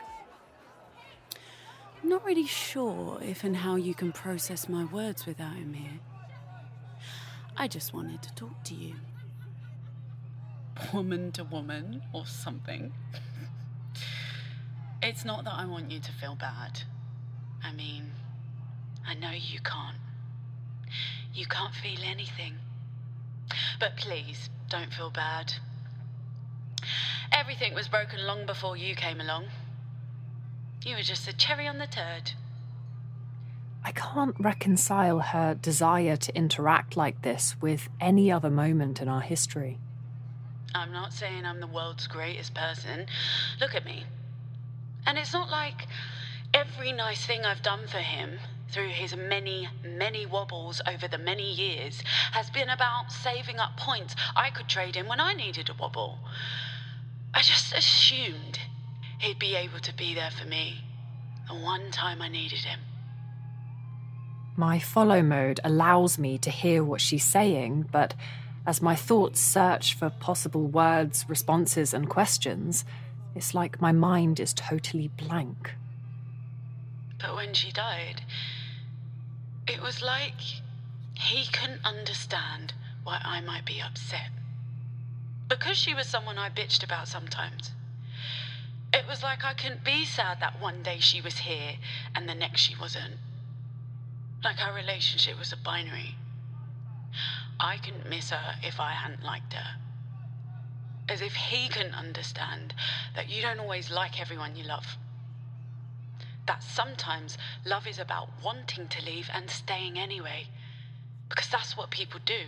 I'm 2.03 2.09
not 2.09 2.23
really 2.23 2.45
sure 2.45 3.17
if 3.23 3.43
and 3.43 3.57
how 3.57 3.75
you 3.75 3.95
can 3.95 4.11
process 4.11 4.69
my 4.69 4.83
words 4.83 5.25
without 5.25 5.55
him 5.55 5.73
here. 5.73 5.99
I 7.57 7.67
just 7.67 7.91
wanted 7.91 8.21
to 8.21 8.35
talk 8.35 8.63
to 8.65 8.75
you. 8.75 8.93
Woman 10.93 11.31
to 11.31 11.43
woman 11.43 12.03
or 12.13 12.27
something. 12.27 12.93
It's 15.01 15.25
not 15.25 15.43
that 15.45 15.53
I 15.53 15.65
want 15.65 15.91
you 15.91 15.99
to 15.99 16.11
feel 16.11 16.35
bad. 16.35 16.83
I 17.63 17.73
mean, 17.73 18.11
I 19.05 19.13
know 19.13 19.31
you 19.31 19.59
can't. 19.59 19.97
You 21.33 21.45
can't 21.45 21.73
feel 21.73 21.99
anything. 22.03 22.55
But 23.79 23.97
please, 23.97 24.49
don't 24.69 24.93
feel 24.93 25.09
bad. 25.09 25.53
Everything 27.31 27.73
was 27.73 27.87
broken 27.87 28.25
long 28.25 28.45
before 28.45 28.75
you 28.77 28.95
came 28.95 29.21
along. 29.21 29.45
You 30.83 30.95
were 30.95 31.03
just 31.03 31.27
a 31.27 31.33
cherry 31.33 31.67
on 31.67 31.77
the 31.77 31.87
turd. 31.87 32.33
I 33.83 33.91
can't 33.91 34.35
reconcile 34.39 35.19
her 35.19 35.55
desire 35.55 36.15
to 36.15 36.35
interact 36.35 36.95
like 36.95 37.21
this 37.23 37.55
with 37.61 37.89
any 37.99 38.31
other 38.31 38.49
moment 38.49 39.01
in 39.01 39.07
our 39.07 39.21
history. 39.21 39.79
I'm 40.75 40.91
not 40.91 41.13
saying 41.13 41.45
I'm 41.45 41.59
the 41.59 41.67
world's 41.67 42.07
greatest 42.07 42.53
person. 42.53 43.07
Look 43.59 43.75
at 43.75 43.85
me. 43.85 44.05
And 45.05 45.17
it's 45.17 45.33
not 45.33 45.49
like 45.49 45.87
every 46.53 46.91
nice 46.91 47.25
thing 47.25 47.45
I've 47.45 47.61
done 47.61 47.87
for 47.87 47.97
him 47.97 48.39
through 48.69 48.89
his 48.89 49.15
many, 49.15 49.67
many 49.83 50.25
wobbles 50.25 50.81
over 50.87 51.07
the 51.07 51.17
many 51.17 51.51
years 51.51 52.01
has 52.31 52.49
been 52.49 52.69
about 52.69 53.11
saving 53.11 53.59
up 53.59 53.75
points 53.77 54.15
I 54.35 54.49
could 54.49 54.67
trade 54.67 54.95
in 54.95 55.07
when 55.07 55.19
I 55.19 55.33
needed 55.33 55.69
a 55.69 55.73
wobble. 55.73 56.19
I 57.33 57.41
just 57.41 57.73
assumed 57.73 58.59
he'd 59.19 59.39
be 59.39 59.55
able 59.55 59.79
to 59.79 59.93
be 59.93 60.13
there 60.13 60.31
for 60.31 60.47
me 60.47 60.83
the 61.47 61.55
one 61.55 61.91
time 61.91 62.21
I 62.21 62.29
needed 62.29 62.59
him. 62.59 62.79
My 64.55 64.79
follow 64.79 65.21
mode 65.21 65.59
allows 65.63 66.17
me 66.17 66.37
to 66.39 66.49
hear 66.49 66.83
what 66.83 67.01
she's 67.01 67.23
saying, 67.23 67.89
but 67.91 68.13
as 68.65 68.81
my 68.81 68.95
thoughts 68.95 69.41
search 69.41 69.95
for 69.95 70.09
possible 70.09 70.67
words, 70.67 71.25
responses, 71.27 71.93
and 71.93 72.09
questions, 72.09 72.85
it's 73.35 73.53
like 73.53 73.81
my 73.81 73.91
mind 73.91 74.39
is 74.39 74.53
totally 74.53 75.07
blank. 75.07 75.75
But 77.19 77.35
when 77.35 77.53
she 77.53 77.71
died, 77.71 78.21
it 79.67 79.81
was 79.81 80.01
like 80.01 80.41
he 81.13 81.45
couldn't 81.51 81.85
understand 81.85 82.73
why 83.03 83.21
I 83.23 83.41
might 83.41 83.65
be 83.65 83.81
upset. 83.81 84.29
Because 85.47 85.77
she 85.77 85.93
was 85.93 86.07
someone 86.07 86.37
I 86.37 86.49
bitched 86.49 86.83
about 86.83 87.07
sometimes. 87.07 87.71
It 88.93 89.07
was 89.07 89.23
like 89.23 89.45
I 89.45 89.53
couldn't 89.53 89.83
be 89.83 90.03
sad 90.05 90.39
that 90.41 90.59
one 90.59 90.83
day 90.83 90.99
she 90.99 91.21
was 91.21 91.39
here 91.39 91.75
and 92.15 92.27
the 92.27 92.35
next 92.35 92.61
she 92.61 92.75
wasn't. 92.75 93.15
Like 94.43 94.59
our 94.61 94.73
relationship 94.73 95.37
was 95.37 95.53
a 95.53 95.57
binary. 95.57 96.15
I 97.59 97.77
couldn't 97.77 98.09
miss 98.09 98.31
her 98.31 98.55
if 98.63 98.79
I 98.79 98.91
hadn't 98.93 99.23
liked 99.23 99.53
her. 99.53 99.75
As 101.11 101.19
if 101.19 101.33
he 101.33 101.67
couldn't 101.67 101.93
understand 101.93 102.73
that 103.17 103.29
you 103.29 103.41
don't 103.41 103.59
always 103.59 103.91
like 103.91 104.21
everyone 104.21 104.55
you 104.55 104.63
love. 104.63 104.85
That 106.47 106.63
sometimes 106.63 107.37
love 107.65 107.85
is 107.85 107.99
about 107.99 108.29
wanting 108.41 108.87
to 108.87 109.03
leave 109.03 109.29
and 109.33 109.49
staying 109.49 109.99
anyway. 109.99 110.47
Because 111.27 111.49
that's 111.49 111.75
what 111.75 111.91
people 111.91 112.21
do. 112.25 112.43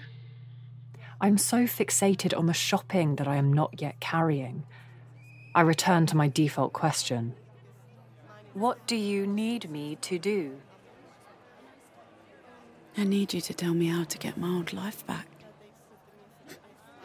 I'm 1.19 1.37
so 1.37 1.65
fixated 1.65 2.37
on 2.37 2.45
the 2.45 2.53
shopping 2.53 3.17
that 3.17 3.27
I 3.27 3.35
am 3.35 3.51
not 3.51 3.81
yet 3.81 3.99
carrying. 3.99 4.63
I 5.53 5.59
return 5.59 6.05
to 6.05 6.15
my 6.15 6.29
default 6.29 6.71
question 6.71 7.35
What 8.53 8.87
do 8.87 8.95
you 8.95 9.27
need 9.27 9.69
me 9.69 9.97
to 9.97 10.17
do? 10.17 10.61
I 12.95 13.03
need 13.03 13.33
you 13.33 13.41
to 13.41 13.53
tell 13.53 13.73
me 13.73 13.87
how 13.87 14.05
to 14.05 14.17
get 14.17 14.37
my 14.37 14.47
old 14.47 14.71
life 14.71 15.05
back. 15.05 15.27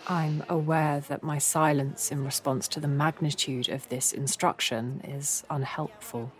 I'm 0.08 0.42
aware 0.48 1.00
that 1.00 1.22
my 1.22 1.36
silence 1.36 2.10
in 2.10 2.24
response 2.24 2.66
to 2.68 2.80
the 2.80 2.88
magnitude 2.88 3.68
of 3.68 3.86
this 3.90 4.12
instruction 4.12 5.02
is 5.04 5.44
unhelpful. 5.50 6.32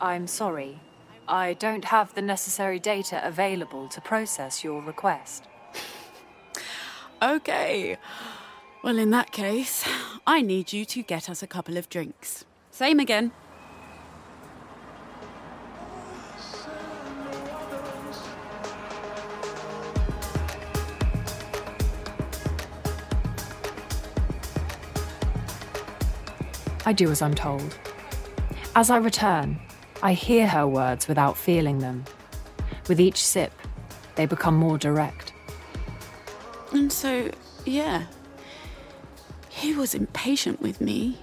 I'm 0.00 0.28
sorry. 0.28 0.80
I 1.26 1.54
don't 1.54 1.86
have 1.86 2.14
the 2.14 2.22
necessary 2.22 2.78
data 2.78 3.20
available 3.26 3.88
to 3.88 4.00
process 4.00 4.62
your 4.62 4.82
request. 4.82 5.44
Okay. 7.22 7.96
Well, 8.82 8.98
in 8.98 9.08
that 9.10 9.32
case, 9.32 9.88
I 10.26 10.42
need 10.42 10.74
you 10.74 10.84
to 10.84 11.02
get 11.02 11.30
us 11.30 11.42
a 11.42 11.46
couple 11.46 11.78
of 11.78 11.88
drinks. 11.88 12.44
Same 12.70 13.00
again. 13.00 13.32
I 26.86 26.92
do 26.92 27.10
as 27.10 27.22
I'm 27.22 27.34
told. 27.34 27.78
As 28.76 28.90
I 28.90 28.96
return, 28.98 29.58
I 30.02 30.12
hear 30.12 30.46
her 30.46 30.66
words 30.66 31.08
without 31.08 31.36
feeling 31.36 31.78
them. 31.78 32.04
With 32.88 33.00
each 33.00 33.24
sip, 33.24 33.52
they 34.16 34.26
become 34.26 34.56
more 34.56 34.76
direct. 34.76 35.32
And 36.72 36.92
so, 36.92 37.30
yeah, 37.64 38.04
he 39.48 39.74
was 39.74 39.94
impatient 39.94 40.60
with 40.60 40.80
me. 40.80 41.18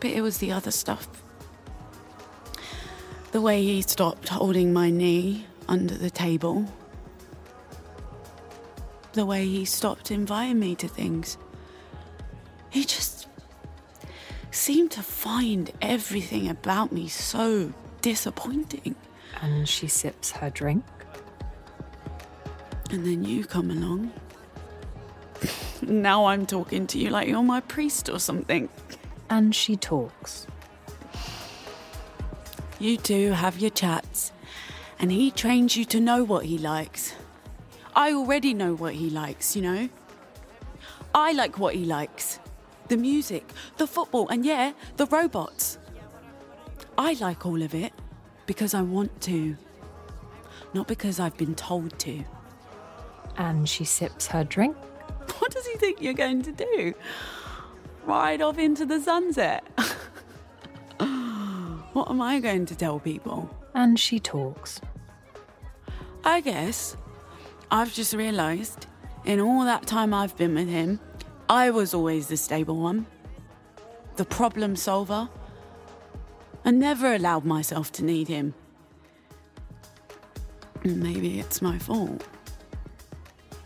But 0.00 0.10
it 0.10 0.22
was 0.22 0.38
the 0.38 0.50
other 0.50 0.70
stuff. 0.70 1.06
The 3.32 3.40
way 3.40 3.62
he 3.62 3.82
stopped 3.82 4.28
holding 4.28 4.72
my 4.72 4.90
knee 4.90 5.46
under 5.68 5.94
the 5.94 6.10
table. 6.10 6.66
The 9.12 9.26
way 9.26 9.46
he 9.46 9.64
stopped 9.64 10.10
inviting 10.10 10.58
me 10.58 10.74
to 10.76 10.88
things. 10.88 11.38
He 12.70 12.84
just 12.84 13.13
seemed 14.54 14.90
to 14.92 15.02
find 15.02 15.72
everything 15.82 16.48
about 16.48 16.92
me 16.92 17.08
so 17.08 17.72
disappointing. 18.00 18.94
And 19.42 19.68
she 19.68 19.88
sips 19.88 20.30
her 20.30 20.50
drink. 20.50 20.84
And 22.90 23.04
then 23.04 23.24
you 23.24 23.44
come 23.44 23.70
along. 23.70 24.12
now 25.82 26.26
I'm 26.26 26.46
talking 26.46 26.86
to 26.88 26.98
you 26.98 27.10
like 27.10 27.28
you're 27.28 27.42
my 27.42 27.60
priest 27.60 28.08
or 28.08 28.18
something. 28.18 28.68
And 29.28 29.54
she 29.54 29.76
talks. 29.76 30.46
You 32.78 32.96
two 32.96 33.32
have 33.32 33.58
your 33.58 33.70
chats, 33.70 34.32
and 34.98 35.10
he 35.10 35.30
trains 35.30 35.76
you 35.76 35.84
to 35.86 36.00
know 36.00 36.22
what 36.22 36.44
he 36.44 36.58
likes. 36.58 37.14
I 37.96 38.12
already 38.12 38.52
know 38.52 38.74
what 38.74 38.94
he 38.94 39.10
likes, 39.10 39.56
you 39.56 39.62
know? 39.62 39.88
I 41.14 41.32
like 41.32 41.58
what 41.58 41.74
he 41.74 41.84
likes 41.84 42.40
the 42.88 42.96
music, 42.96 43.48
the 43.76 43.86
football, 43.86 44.28
and 44.28 44.44
yeah, 44.44 44.72
the 44.96 45.06
robots. 45.06 45.78
I 46.96 47.14
like 47.14 47.44
all 47.46 47.62
of 47.62 47.74
it 47.74 47.92
because 48.46 48.74
I 48.74 48.82
want 48.82 49.20
to, 49.22 49.56
not 50.72 50.86
because 50.86 51.18
I've 51.18 51.36
been 51.36 51.54
told 51.54 51.98
to. 52.00 52.24
And 53.36 53.68
she 53.68 53.84
sips 53.84 54.26
her 54.28 54.44
drink. 54.44 54.76
What 55.38 55.50
does 55.52 55.66
he 55.66 55.76
think 55.76 56.00
you're 56.00 56.12
going 56.14 56.42
to 56.42 56.52
do? 56.52 56.94
Ride 58.04 58.40
off 58.42 58.58
into 58.58 58.86
the 58.86 59.00
sunset? 59.00 59.64
what 61.92 62.10
am 62.10 62.20
I 62.20 62.40
going 62.40 62.66
to 62.66 62.76
tell 62.76 63.00
people? 63.00 63.50
And 63.74 63.98
she 63.98 64.20
talks. 64.20 64.80
I 66.24 66.40
guess 66.40 66.96
I've 67.70 67.92
just 67.92 68.14
realised 68.14 68.86
in 69.24 69.40
all 69.40 69.64
that 69.64 69.86
time 69.86 70.14
I've 70.14 70.36
been 70.36 70.54
with 70.54 70.68
him, 70.68 71.00
I 71.48 71.70
was 71.70 71.92
always 71.92 72.28
the 72.28 72.36
stable 72.36 72.76
one, 72.76 73.06
the 74.16 74.24
problem 74.24 74.76
solver. 74.76 75.28
I 76.64 76.70
never 76.70 77.14
allowed 77.14 77.44
myself 77.44 77.92
to 77.92 78.04
need 78.04 78.28
him. 78.28 78.54
Maybe 80.82 81.38
it's 81.38 81.60
my 81.60 81.78
fault. 81.78 82.26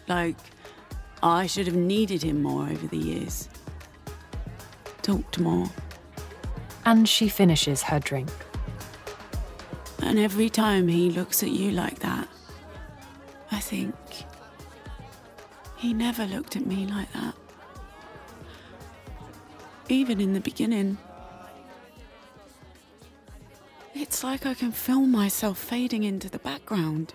Like, 0.08 0.36
I 1.22 1.46
should 1.46 1.66
have 1.66 1.76
needed 1.76 2.22
him 2.22 2.42
more 2.42 2.64
over 2.64 2.86
the 2.86 2.96
years. 2.96 3.48
Talked 5.02 5.38
more. 5.38 5.70
And 6.84 7.08
she 7.08 7.28
finishes 7.28 7.82
her 7.82 8.00
drink. 8.00 8.30
And 10.02 10.18
every 10.18 10.48
time 10.48 10.88
he 10.88 11.10
looks 11.10 11.42
at 11.42 11.50
you 11.50 11.70
like 11.70 12.00
that, 12.00 12.28
I 13.52 13.60
think 13.60 13.94
he 15.76 15.92
never 15.92 16.24
looked 16.26 16.56
at 16.56 16.66
me 16.66 16.86
like 16.86 17.12
that. 17.12 17.34
Even 19.88 20.20
in 20.20 20.34
the 20.34 20.40
beginning. 20.40 20.98
It's 23.94 24.22
like 24.22 24.46
I 24.46 24.54
can 24.54 24.72
feel 24.72 25.00
myself 25.00 25.58
fading 25.58 26.04
into 26.04 26.30
the 26.30 26.38
background, 26.38 27.14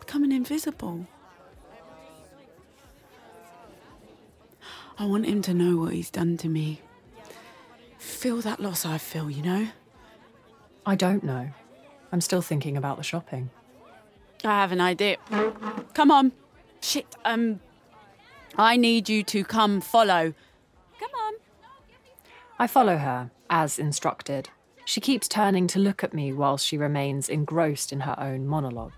becoming 0.00 0.32
invisible. 0.32 1.06
I 4.98 5.06
want 5.06 5.26
him 5.26 5.42
to 5.42 5.54
know 5.54 5.76
what 5.76 5.92
he's 5.92 6.10
done 6.10 6.36
to 6.38 6.48
me. 6.48 6.80
Feel 7.98 8.40
that 8.42 8.60
loss 8.60 8.86
I 8.86 8.98
feel, 8.98 9.30
you 9.30 9.42
know? 9.42 9.68
I 10.86 10.94
don't 10.94 11.24
know. 11.24 11.50
I'm 12.12 12.20
still 12.20 12.42
thinking 12.42 12.76
about 12.76 12.96
the 12.96 13.02
shopping. 13.02 13.50
I 14.44 14.60
have 14.60 14.72
an 14.72 14.80
idea. 14.80 15.16
Come 15.94 16.10
on. 16.10 16.32
Shit, 16.80 17.06
um. 17.24 17.60
I 18.56 18.76
need 18.76 19.08
you 19.08 19.22
to 19.24 19.44
come 19.44 19.80
follow. 19.80 20.34
I 22.62 22.68
follow 22.68 22.96
her, 22.96 23.32
as 23.50 23.80
instructed. 23.80 24.48
She 24.84 25.00
keeps 25.00 25.26
turning 25.26 25.66
to 25.66 25.80
look 25.80 26.04
at 26.04 26.14
me 26.14 26.32
whilst 26.32 26.64
she 26.64 26.78
remains 26.78 27.28
engrossed 27.28 27.92
in 27.92 27.98
her 27.98 28.14
own 28.16 28.46
monologue. 28.46 28.92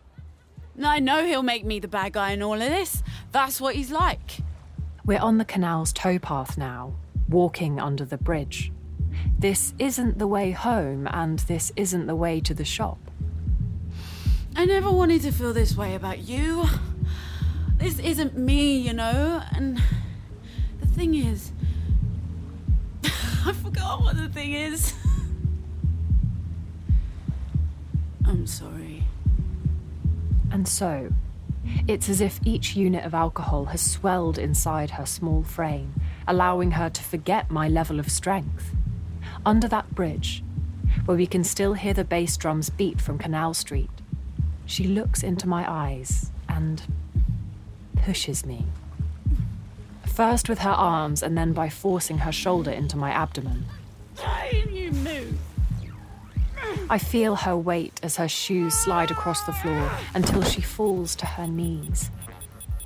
I 0.85 0.99
know 0.99 1.25
he'll 1.25 1.43
make 1.43 1.65
me 1.65 1.79
the 1.79 1.89
bad 1.89 2.13
guy 2.13 2.33
in 2.33 2.43
all 2.43 2.61
of 2.61 2.69
this. 2.69 3.03
That's 3.33 3.63
what 3.63 3.75
he's 3.75 3.91
like. 3.91 4.41
We're 5.07 5.19
on 5.19 5.39
the 5.39 5.47
canal's 5.47 5.95
towpath 5.95 6.59
now, 6.59 6.93
walking 7.27 7.81
under 7.81 8.05
the 8.05 8.19
bridge. 8.19 8.71
This 9.39 9.73
isn't 9.79 10.19
the 10.19 10.27
way 10.27 10.51
home, 10.51 11.09
and 11.11 11.39
this 11.39 11.73
isn't 11.75 12.07
the 12.07 12.15
way 12.15 12.43
to 12.43 12.53
the 12.53 12.67
shop. 12.67 12.99
I 14.55 14.67
never 14.67 14.91
wanted 14.91 15.23
to 15.23 15.33
feel 15.33 15.55
this 15.55 15.75
way 15.75 15.95
about 15.95 16.19
you. 16.19 16.67
This 17.79 17.99
isn't 17.99 18.37
me, 18.37 18.77
you 18.77 18.93
know? 18.93 19.43
And 19.53 19.81
the 20.81 20.87
thing 20.87 21.15
is. 21.15 21.51
I 23.47 23.53
forgot 23.53 24.01
what 24.01 24.17
the 24.17 24.29
thing 24.29 24.55
is. 24.55 24.95
I'm 28.27 28.47
sorry. 28.47 29.05
And 30.51 30.67
so, 30.67 31.13
it's 31.87 32.09
as 32.09 32.23
if 32.23 32.41
each 32.45 32.75
unit 32.75 33.05
of 33.05 33.13
alcohol 33.13 33.67
has 33.67 33.83
swelled 33.83 34.39
inside 34.39 34.93
her 34.93 35.05
small 35.05 35.43
frame, 35.43 35.93
allowing 36.27 36.73
her 36.73 36.89
to 36.89 37.03
forget 37.03 37.51
my 37.51 37.69
level 37.69 38.01
of 38.01 38.11
strength. 38.11 38.75
Under 39.45 39.69
that 39.69 39.95
bridge, 39.95 40.43
where 41.05 41.17
we 41.17 41.27
can 41.27 41.45
still 41.45 41.75
hear 41.75 41.93
the 41.93 42.05
bass 42.05 42.37
drums 42.39 42.71
beat 42.71 43.01
from 43.01 43.19
Canal 43.19 43.53
Street, 43.53 43.91
she 44.65 44.85
looks 44.85 45.23
into 45.23 45.47
my 45.47 45.71
eyes 45.71 46.31
and 46.49 46.83
pushes 47.97 48.47
me. 48.47 48.65
First 50.15 50.49
with 50.49 50.61
her 50.61 50.71
arms, 50.71 51.25
and 51.25 51.37
then 51.37 51.53
by 51.53 51.69
forcing 51.69 52.19
her 52.19 52.31
shoulder 52.31 52.71
into 52.71 52.97
my 52.97 53.11
abdomen. 53.11 53.65
I 56.89 56.99
feel 56.99 57.35
her 57.35 57.57
weight 57.57 57.99
as 58.01 58.17
her 58.19 58.29
shoes 58.29 58.75
slide 58.75 59.11
across 59.11 59.43
the 59.43 59.53
floor 59.53 59.91
until 60.15 60.45
she 60.45 60.61
falls 60.61 61.17
to 61.17 61.27
her 61.27 61.49
knees. 61.49 62.13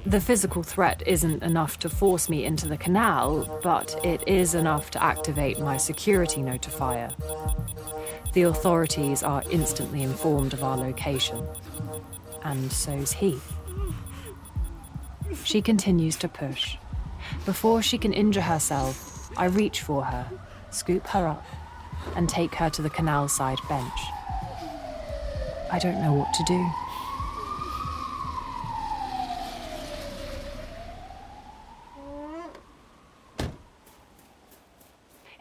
The 0.06 0.22
physical 0.22 0.62
threat 0.62 1.02
isn't 1.06 1.42
enough 1.42 1.78
to 1.80 1.90
force 1.90 2.30
me 2.30 2.46
into 2.46 2.66
the 2.66 2.78
canal, 2.78 3.60
but 3.62 3.94
it 4.02 4.26
is 4.26 4.54
enough 4.54 4.90
to 4.92 5.02
activate 5.02 5.60
my 5.60 5.76
security 5.76 6.40
notifier. 6.40 7.12
The 8.32 8.42
authorities 8.44 9.22
are 9.22 9.42
instantly 9.50 10.02
informed 10.02 10.54
of 10.54 10.64
our 10.64 10.78
location, 10.78 11.46
and 12.42 12.72
so's 12.72 13.12
he. 13.12 13.38
She 15.44 15.60
continues 15.60 16.16
to 16.16 16.28
push. 16.28 16.78
Before 17.44 17.82
she 17.82 17.98
can 17.98 18.12
injure 18.12 18.40
herself, 18.40 19.30
I 19.36 19.46
reach 19.46 19.80
for 19.82 20.04
her, 20.04 20.30
scoop 20.70 21.06
her 21.08 21.26
up, 21.26 21.44
and 22.16 22.28
take 22.28 22.54
her 22.56 22.70
to 22.70 22.82
the 22.82 22.90
canal 22.90 23.28
side 23.28 23.58
bench. 23.68 24.00
I 25.70 25.78
don't 25.78 26.00
know 26.00 26.14
what 26.14 26.32
to 26.34 26.44
do. 26.44 26.70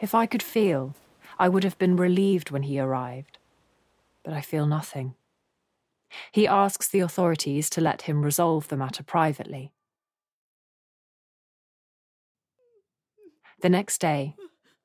If 0.00 0.14
I 0.14 0.26
could 0.26 0.42
feel, 0.42 0.94
I 1.38 1.48
would 1.48 1.64
have 1.64 1.78
been 1.78 1.96
relieved 1.96 2.50
when 2.50 2.62
he 2.64 2.78
arrived. 2.78 3.38
But 4.22 4.32
I 4.32 4.40
feel 4.40 4.66
nothing. 4.66 5.14
He 6.30 6.46
asks 6.46 6.88
the 6.88 7.00
authorities 7.00 7.68
to 7.70 7.80
let 7.80 8.02
him 8.02 8.22
resolve 8.22 8.68
the 8.68 8.76
matter 8.76 9.02
privately. 9.02 9.72
The 13.60 13.68
next 13.68 14.00
day, 14.00 14.36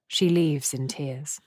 she 0.08 0.30
leaves 0.30 0.74
in 0.74 0.88
tears. 0.88 1.40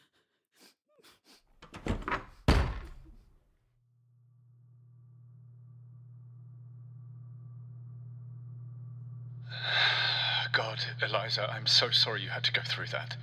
God, 10.53 10.79
Eliza, 11.03 11.51
I'm 11.51 11.67
so 11.67 11.91
sorry 11.91 12.23
you 12.23 12.29
had 12.29 12.45
to 12.45 12.53
go 12.53 12.62
through 12.65 12.87
that. 12.93 13.17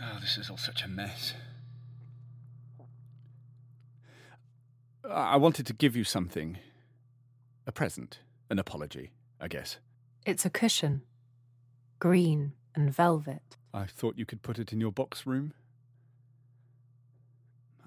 Oh, 0.00 0.18
this 0.20 0.38
is 0.38 0.48
all 0.48 0.56
such 0.56 0.84
a 0.84 0.88
mess. 0.88 1.34
I 5.04 5.36
wanted 5.36 5.66
to 5.66 5.72
give 5.72 5.96
you 5.96 6.04
something. 6.04 6.58
A 7.66 7.72
present. 7.72 8.20
An 8.48 8.60
apology, 8.60 9.10
I 9.40 9.48
guess. 9.48 9.78
It's 10.24 10.46
a 10.46 10.50
cushion, 10.50 11.02
green 11.98 12.52
and 12.74 12.92
velvet. 12.92 13.56
I 13.72 13.84
thought 13.84 14.18
you 14.18 14.26
could 14.26 14.42
put 14.42 14.58
it 14.58 14.72
in 14.72 14.80
your 14.80 14.92
box 14.92 15.26
room. 15.26 15.52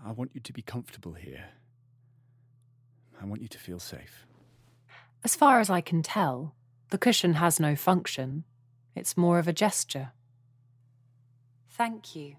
I 0.06 0.12
want 0.12 0.32
you 0.34 0.42
to 0.42 0.54
be 0.54 0.62
comfortable 0.62 1.14
here. 1.14 1.46
I 3.22 3.26
want 3.26 3.42
you 3.42 3.48
to 3.50 3.60
feel 3.60 3.80
safe. 3.80 4.26
As 5.24 5.36
far 5.36 5.60
as 5.60 5.70
I 5.70 5.82
can 5.82 6.02
tell, 6.02 6.56
the 6.90 6.98
cushion 6.98 7.36
has 7.36 7.60
no 7.60 7.76
function, 7.76 8.44
It's 8.96 9.16
more 9.16 9.40
of 9.40 9.48
a 9.48 9.54
gesture. 9.54 10.12
Thank 11.70 12.16
you. 12.16 12.36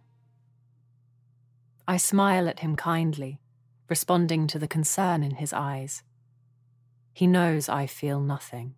I 1.88 1.96
smile 1.96 2.46
at 2.48 2.60
him 2.60 2.76
kindly, 2.76 3.40
responding 3.88 4.46
to 4.48 4.58
the 4.58 4.68
concern 4.68 5.22
in 5.22 5.36
his 5.36 5.52
eyes. 5.52 6.02
He 7.14 7.26
knows 7.26 7.68
I 7.68 7.86
feel 7.86 8.20
nothing. 8.20 8.74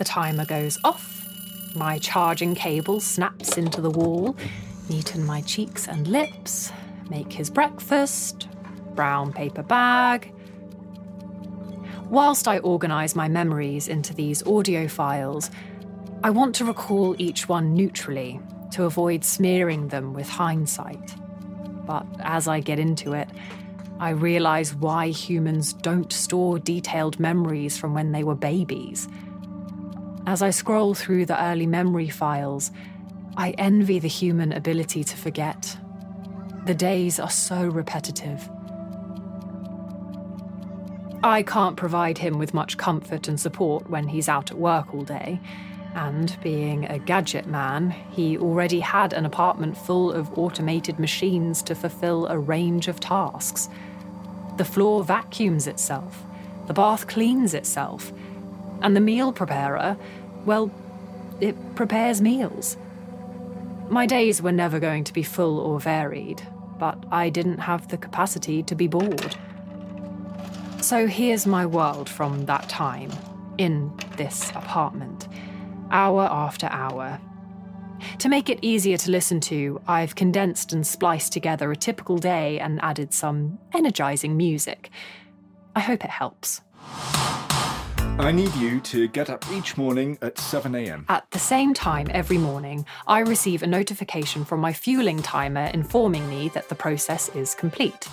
The 0.00 0.04
timer 0.04 0.46
goes 0.46 0.78
off. 0.82 1.28
My 1.74 1.98
charging 1.98 2.54
cable 2.54 3.00
snaps 3.00 3.58
into 3.58 3.82
the 3.82 3.90
wall, 3.90 4.34
neaten 4.88 5.26
my 5.26 5.42
cheeks 5.42 5.86
and 5.88 6.08
lips, 6.08 6.72
make 7.10 7.30
his 7.30 7.50
breakfast, 7.50 8.48
brown 8.94 9.30
paper 9.30 9.62
bag. 9.62 10.32
Whilst 12.08 12.48
I 12.48 12.60
organise 12.60 13.14
my 13.14 13.28
memories 13.28 13.88
into 13.88 14.14
these 14.14 14.42
audio 14.46 14.88
files, 14.88 15.50
I 16.24 16.30
want 16.30 16.54
to 16.54 16.64
recall 16.64 17.14
each 17.18 17.46
one 17.46 17.74
neutrally 17.74 18.40
to 18.70 18.84
avoid 18.84 19.22
smearing 19.22 19.88
them 19.88 20.14
with 20.14 20.30
hindsight. 20.30 21.14
But 21.84 22.06
as 22.20 22.48
I 22.48 22.60
get 22.60 22.78
into 22.78 23.12
it, 23.12 23.28
I 23.98 24.10
realise 24.10 24.74
why 24.74 25.08
humans 25.08 25.74
don't 25.74 26.10
store 26.10 26.58
detailed 26.58 27.20
memories 27.20 27.76
from 27.76 27.92
when 27.92 28.12
they 28.12 28.24
were 28.24 28.34
babies. 28.34 29.06
As 30.30 30.42
I 30.42 30.50
scroll 30.50 30.94
through 30.94 31.26
the 31.26 31.42
early 31.44 31.66
memory 31.66 32.08
files, 32.08 32.70
I 33.36 33.50
envy 33.58 33.98
the 33.98 34.06
human 34.06 34.52
ability 34.52 35.02
to 35.02 35.16
forget. 35.16 35.76
The 36.66 36.72
days 36.72 37.18
are 37.18 37.28
so 37.28 37.66
repetitive. 37.66 38.48
I 41.24 41.42
can't 41.42 41.76
provide 41.76 42.18
him 42.18 42.38
with 42.38 42.54
much 42.54 42.76
comfort 42.76 43.26
and 43.26 43.40
support 43.40 43.90
when 43.90 44.06
he's 44.06 44.28
out 44.28 44.52
at 44.52 44.56
work 44.56 44.94
all 44.94 45.02
day. 45.02 45.40
And 45.96 46.36
being 46.44 46.84
a 46.84 47.00
gadget 47.00 47.46
man, 47.46 47.90
he 47.90 48.38
already 48.38 48.78
had 48.78 49.12
an 49.12 49.26
apartment 49.26 49.76
full 49.76 50.12
of 50.12 50.38
automated 50.38 51.00
machines 51.00 51.60
to 51.62 51.74
fulfill 51.74 52.28
a 52.28 52.38
range 52.38 52.86
of 52.86 53.00
tasks. 53.00 53.68
The 54.58 54.64
floor 54.64 55.02
vacuums 55.02 55.66
itself, 55.66 56.22
the 56.68 56.72
bath 56.72 57.08
cleans 57.08 57.52
itself, 57.52 58.12
and 58.82 58.96
the 58.96 59.00
meal 59.00 59.32
preparer, 59.32 59.96
well, 60.44 60.70
it 61.40 61.56
prepares 61.74 62.20
meals. 62.20 62.76
My 63.88 64.06
days 64.06 64.40
were 64.40 64.52
never 64.52 64.78
going 64.78 65.04
to 65.04 65.12
be 65.12 65.22
full 65.22 65.58
or 65.58 65.80
varied, 65.80 66.42
but 66.78 67.02
I 67.10 67.28
didn't 67.28 67.58
have 67.58 67.88
the 67.88 67.96
capacity 67.96 68.62
to 68.64 68.74
be 68.74 68.86
bored. 68.86 69.36
So 70.80 71.06
here's 71.06 71.46
my 71.46 71.66
world 71.66 72.08
from 72.08 72.46
that 72.46 72.68
time, 72.68 73.10
in 73.58 73.92
this 74.16 74.50
apartment, 74.50 75.28
hour 75.90 76.22
after 76.22 76.68
hour. 76.70 77.20
To 78.20 78.28
make 78.28 78.48
it 78.48 78.58
easier 78.62 78.96
to 78.96 79.10
listen 79.10 79.40
to, 79.40 79.80
I've 79.86 80.14
condensed 80.14 80.72
and 80.72 80.86
spliced 80.86 81.32
together 81.32 81.70
a 81.70 81.76
typical 81.76 82.16
day 82.16 82.58
and 82.58 82.80
added 82.82 83.12
some 83.12 83.58
energizing 83.74 84.36
music. 84.36 84.90
I 85.76 85.80
hope 85.80 86.04
it 86.04 86.10
helps. 86.10 86.62
I 88.26 88.32
need 88.32 88.54
you 88.56 88.80
to 88.80 89.08
get 89.08 89.30
up 89.30 89.44
each 89.50 89.76
morning 89.76 90.18
at 90.20 90.34
7am. 90.36 91.06
At 91.08 91.30
the 91.30 91.38
same 91.38 91.72
time 91.72 92.06
every 92.10 92.38
morning, 92.38 92.84
I 93.06 93.20
receive 93.20 93.62
a 93.62 93.66
notification 93.66 94.44
from 94.44 94.60
my 94.60 94.72
fueling 94.72 95.22
timer 95.22 95.70
informing 95.72 96.28
me 96.28 96.48
that 96.50 96.68
the 96.68 96.74
process 96.74 97.28
is 97.30 97.54
complete. 97.54 98.08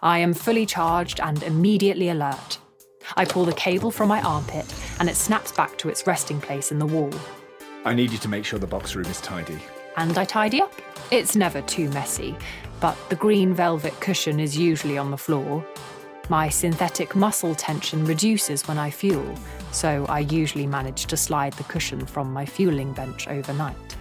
I 0.00 0.20
am 0.20 0.32
fully 0.32 0.64
charged 0.64 1.18
and 1.20 1.42
immediately 1.42 2.08
alert. 2.08 2.58
I 3.16 3.24
pull 3.24 3.44
the 3.44 3.52
cable 3.52 3.90
from 3.90 4.08
my 4.08 4.22
armpit 4.22 4.64
and 5.00 5.08
it 5.08 5.16
snaps 5.16 5.50
back 5.50 5.76
to 5.78 5.88
its 5.88 6.06
resting 6.06 6.40
place 6.40 6.70
in 6.70 6.78
the 6.78 6.86
wall. 6.86 7.12
I 7.84 7.94
need 7.94 8.12
you 8.12 8.18
to 8.18 8.28
make 8.28 8.44
sure 8.44 8.58
the 8.58 8.66
box 8.66 8.94
room 8.94 9.06
is 9.06 9.20
tidy. 9.20 9.58
And 9.96 10.16
I 10.16 10.24
tidy 10.24 10.62
up. 10.62 10.72
It's 11.10 11.34
never 11.34 11.62
too 11.62 11.88
messy, 11.90 12.36
but 12.80 12.96
the 13.08 13.16
green 13.16 13.54
velvet 13.54 13.98
cushion 14.00 14.38
is 14.38 14.56
usually 14.56 14.96
on 14.96 15.10
the 15.10 15.18
floor, 15.18 15.66
my 16.28 16.48
synthetic 16.48 17.16
muscle 17.16 17.54
tension 17.54 18.04
reduces 18.04 18.66
when 18.68 18.78
I 18.78 18.90
fuel, 18.90 19.34
so 19.72 20.04
I 20.08 20.20
usually 20.20 20.66
manage 20.66 21.06
to 21.06 21.16
slide 21.16 21.54
the 21.54 21.64
cushion 21.64 22.04
from 22.04 22.32
my 22.32 22.44
fueling 22.44 22.92
bench 22.92 23.28
overnight. 23.28 23.96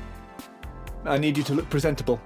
I 1.06 1.18
need 1.18 1.38
you 1.38 1.44
to 1.44 1.54
look 1.54 1.70
presentable. 1.70 2.20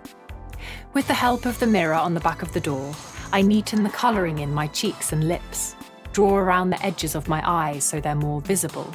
With 0.93 1.07
the 1.07 1.13
help 1.13 1.45
of 1.45 1.59
the 1.59 1.67
mirror 1.67 1.93
on 1.93 2.13
the 2.13 2.19
back 2.19 2.41
of 2.41 2.51
the 2.53 2.59
door, 2.59 2.93
I 3.31 3.41
neaten 3.41 3.83
the 3.83 3.89
colouring 3.89 4.39
in 4.39 4.53
my 4.53 4.67
cheeks 4.67 5.13
and 5.13 5.27
lips, 5.27 5.75
draw 6.13 6.35
around 6.35 6.71
the 6.71 6.85
edges 6.85 7.15
of 7.15 7.29
my 7.29 7.41
eyes 7.45 7.83
so 7.83 7.99
they're 7.99 8.15
more 8.15 8.41
visible, 8.41 8.91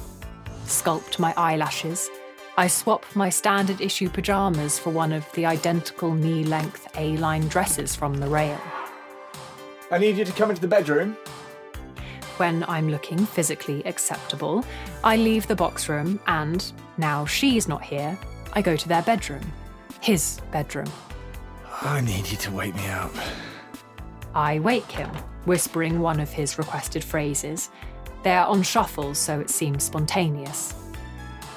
sculpt 0.64 1.19
my 1.19 1.33
eyelashes. 1.37 2.11
I 2.59 2.66
swap 2.66 3.05
my 3.14 3.29
standard 3.29 3.81
issue 3.81 4.09
pyjamas 4.09 4.79
for 4.79 4.90
one 4.90 5.12
of 5.12 5.31
the 5.33 5.47
identical 5.47 6.14
knee 6.14 6.45
length 6.45 6.88
A 6.97 7.16
line 7.19 7.49
dresses 7.49 7.95
from 7.95 8.14
the 8.14 8.29
rail. 8.29 8.61
I 9.90 9.99
need 9.99 10.16
you 10.16 10.25
to 10.25 10.33
come 10.33 10.51
into 10.51 10.61
the 10.61 10.68
bedroom. 10.68 11.16
When 12.38 12.64
I'm 12.64 12.90
looking 12.90 13.25
physically 13.25 13.85
acceptable, 13.85 14.64
I 15.05 15.16
leave 15.16 15.46
the 15.46 15.55
box 15.55 15.88
room 15.88 16.18
and, 16.27 16.72
now 16.99 17.25
she's 17.25 17.68
not 17.68 17.83
here, 17.83 18.18
I 18.53 18.62
go 18.62 18.77
to 18.77 18.88
their 18.88 19.03
bedroom. 19.03 19.42
His 20.01 20.40
bedroom. 20.51 20.90
I 21.83 22.01
need 22.01 22.29
you 22.29 22.37
to 22.38 22.51
wake 22.51 22.75
me 22.75 22.87
up. 22.88 23.14
I 24.35 24.59
wake 24.59 24.90
him, 24.90 25.09
whispering 25.44 26.01
one 26.01 26.18
of 26.18 26.31
his 26.31 26.59
requested 26.59 27.05
phrases. 27.05 27.70
They're 28.25 28.44
on 28.44 28.62
shuffle, 28.62 29.14
so 29.14 29.38
it 29.38 29.51
seems 29.51 29.85
spontaneous. 29.85 30.75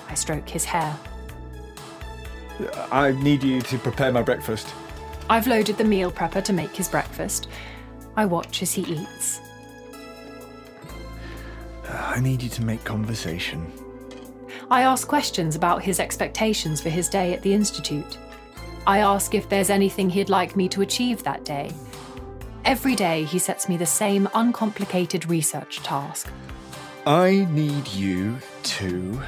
I 0.07 0.13
stroke 0.13 0.47
his 0.47 0.65
hair. 0.65 0.95
I 2.91 3.11
need 3.23 3.43
you 3.43 3.61
to 3.63 3.77
prepare 3.79 4.11
my 4.11 4.21
breakfast. 4.21 4.67
I've 5.29 5.47
loaded 5.47 5.77
the 5.77 5.83
meal 5.83 6.11
prepper 6.11 6.43
to 6.43 6.53
make 6.53 6.75
his 6.75 6.87
breakfast. 6.87 7.47
I 8.15 8.25
watch 8.25 8.61
as 8.61 8.73
he 8.73 8.81
eats. 8.81 9.39
Uh, 11.87 12.13
I 12.15 12.19
need 12.19 12.41
you 12.41 12.49
to 12.49 12.63
make 12.63 12.83
conversation. 12.83 13.71
I 14.71 14.81
ask 14.81 15.07
questions 15.07 15.55
about 15.55 15.81
his 15.81 15.99
expectations 15.99 16.79
for 16.79 16.89
his 16.89 17.09
day 17.09 17.33
at 17.33 17.41
the 17.41 17.53
Institute. 17.53 18.17
I 18.85 18.99
ask 18.99 19.33
if 19.33 19.49
there's 19.49 19.69
anything 19.69 20.09
he'd 20.09 20.29
like 20.29 20.55
me 20.55 20.67
to 20.69 20.81
achieve 20.81 21.23
that 21.23 21.43
day. 21.43 21.71
Every 22.65 22.95
day, 22.95 23.23
he 23.23 23.39
sets 23.39 23.67
me 23.67 23.77
the 23.77 23.85
same 23.85 24.29
uncomplicated 24.33 25.29
research 25.29 25.77
task. 25.79 26.31
I 27.07 27.47
need 27.51 27.87
you 27.87 28.37
to 28.63 29.21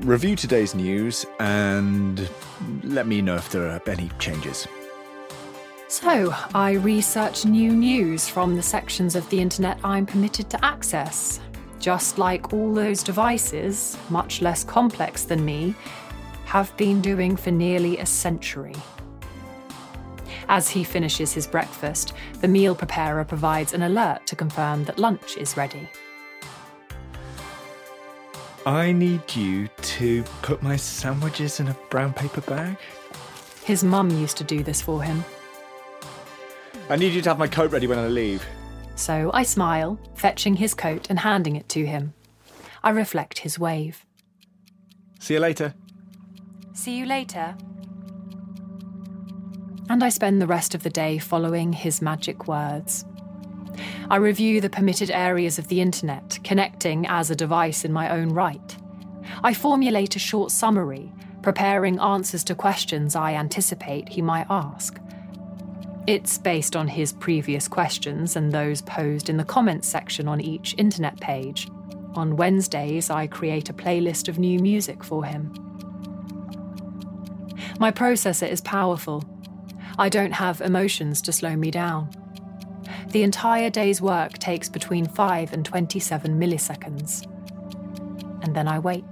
review 0.00 0.36
today's 0.36 0.74
news 0.74 1.26
and 1.40 2.28
let 2.84 3.06
me 3.06 3.20
know 3.20 3.36
if 3.36 3.50
there 3.50 3.68
are 3.68 3.80
any 3.86 4.10
changes. 4.18 4.68
So, 5.92 6.34
I 6.54 6.72
research 6.72 7.44
new 7.44 7.70
news 7.70 8.26
from 8.26 8.56
the 8.56 8.62
sections 8.62 9.14
of 9.14 9.28
the 9.28 9.38
internet 9.38 9.78
I'm 9.84 10.06
permitted 10.06 10.48
to 10.48 10.64
access. 10.64 11.38
Just 11.80 12.16
like 12.16 12.54
all 12.54 12.72
those 12.72 13.02
devices, 13.02 13.98
much 14.08 14.40
less 14.40 14.64
complex 14.64 15.24
than 15.24 15.44
me, 15.44 15.74
have 16.46 16.74
been 16.78 17.02
doing 17.02 17.36
for 17.36 17.50
nearly 17.50 17.98
a 17.98 18.06
century. 18.06 18.74
As 20.48 20.70
he 20.70 20.82
finishes 20.82 21.34
his 21.34 21.46
breakfast, 21.46 22.14
the 22.40 22.48
meal 22.48 22.74
preparer 22.74 23.26
provides 23.26 23.74
an 23.74 23.82
alert 23.82 24.26
to 24.28 24.34
confirm 24.34 24.84
that 24.84 24.98
lunch 24.98 25.36
is 25.36 25.58
ready. 25.58 25.90
I 28.64 28.92
need 28.92 29.36
you 29.36 29.68
to 29.68 30.22
put 30.40 30.62
my 30.62 30.76
sandwiches 30.76 31.60
in 31.60 31.68
a 31.68 31.76
brown 31.90 32.14
paper 32.14 32.40
bag. 32.40 32.78
His 33.62 33.84
mum 33.84 34.08
used 34.08 34.38
to 34.38 34.44
do 34.44 34.62
this 34.62 34.80
for 34.80 35.02
him. 35.02 35.22
I 36.92 36.96
need 36.96 37.14
you 37.14 37.22
to 37.22 37.30
have 37.30 37.38
my 37.38 37.48
coat 37.48 37.72
ready 37.72 37.86
when 37.86 37.98
I 37.98 38.06
leave. 38.08 38.44
So 38.96 39.30
I 39.32 39.44
smile, 39.44 39.98
fetching 40.14 40.56
his 40.56 40.74
coat 40.74 41.06
and 41.08 41.18
handing 41.18 41.56
it 41.56 41.66
to 41.70 41.86
him. 41.86 42.12
I 42.84 42.90
reflect 42.90 43.38
his 43.38 43.58
wave. 43.58 44.04
See 45.18 45.32
you 45.32 45.40
later. 45.40 45.72
See 46.74 46.98
you 46.98 47.06
later. 47.06 47.56
And 49.88 50.04
I 50.04 50.10
spend 50.10 50.42
the 50.42 50.46
rest 50.46 50.74
of 50.74 50.82
the 50.82 50.90
day 50.90 51.16
following 51.16 51.72
his 51.72 52.02
magic 52.02 52.46
words. 52.46 53.06
I 54.10 54.16
review 54.16 54.60
the 54.60 54.68
permitted 54.68 55.10
areas 55.10 55.58
of 55.58 55.68
the 55.68 55.80
internet, 55.80 56.40
connecting 56.44 57.06
as 57.06 57.30
a 57.30 57.34
device 57.34 57.86
in 57.86 57.92
my 57.94 58.10
own 58.10 58.34
right. 58.34 58.76
I 59.42 59.54
formulate 59.54 60.14
a 60.14 60.18
short 60.18 60.50
summary, 60.50 61.10
preparing 61.40 61.98
answers 62.00 62.44
to 62.44 62.54
questions 62.54 63.16
I 63.16 63.32
anticipate 63.32 64.10
he 64.10 64.20
might 64.20 64.46
ask. 64.50 64.98
It's 66.06 66.36
based 66.36 66.74
on 66.74 66.88
his 66.88 67.12
previous 67.12 67.68
questions 67.68 68.34
and 68.34 68.50
those 68.50 68.82
posed 68.82 69.28
in 69.28 69.36
the 69.36 69.44
comments 69.44 69.86
section 69.86 70.26
on 70.26 70.40
each 70.40 70.74
internet 70.76 71.20
page. 71.20 71.68
On 72.14 72.36
Wednesdays, 72.36 73.08
I 73.08 73.28
create 73.28 73.70
a 73.70 73.72
playlist 73.72 74.28
of 74.28 74.38
new 74.38 74.58
music 74.58 75.04
for 75.04 75.24
him. 75.24 75.54
My 77.78 77.92
processor 77.92 78.48
is 78.48 78.60
powerful. 78.60 79.24
I 79.96 80.08
don't 80.08 80.32
have 80.32 80.60
emotions 80.60 81.22
to 81.22 81.32
slow 81.32 81.56
me 81.56 81.70
down. 81.70 82.10
The 83.10 83.22
entire 83.22 83.70
day's 83.70 84.00
work 84.00 84.38
takes 84.38 84.68
between 84.68 85.06
5 85.06 85.52
and 85.52 85.64
27 85.64 86.38
milliseconds. 86.38 87.26
and 88.42 88.56
then 88.56 88.66
I 88.66 88.80
wait. 88.80 89.04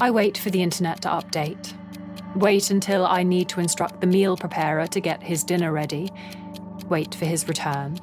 I 0.00 0.10
wait 0.10 0.38
for 0.38 0.50
the 0.50 0.62
internet 0.62 1.02
to 1.02 1.08
update. 1.08 1.74
Wait 2.36 2.70
until 2.70 3.06
I 3.06 3.22
need 3.22 3.48
to 3.48 3.60
instruct 3.60 4.02
the 4.02 4.06
meal 4.06 4.36
preparer 4.36 4.86
to 4.88 5.00
get 5.00 5.22
his 5.22 5.42
dinner 5.42 5.72
ready. 5.72 6.12
Wait 6.90 7.14
for 7.14 7.24
his 7.24 7.48
return. 7.48 7.98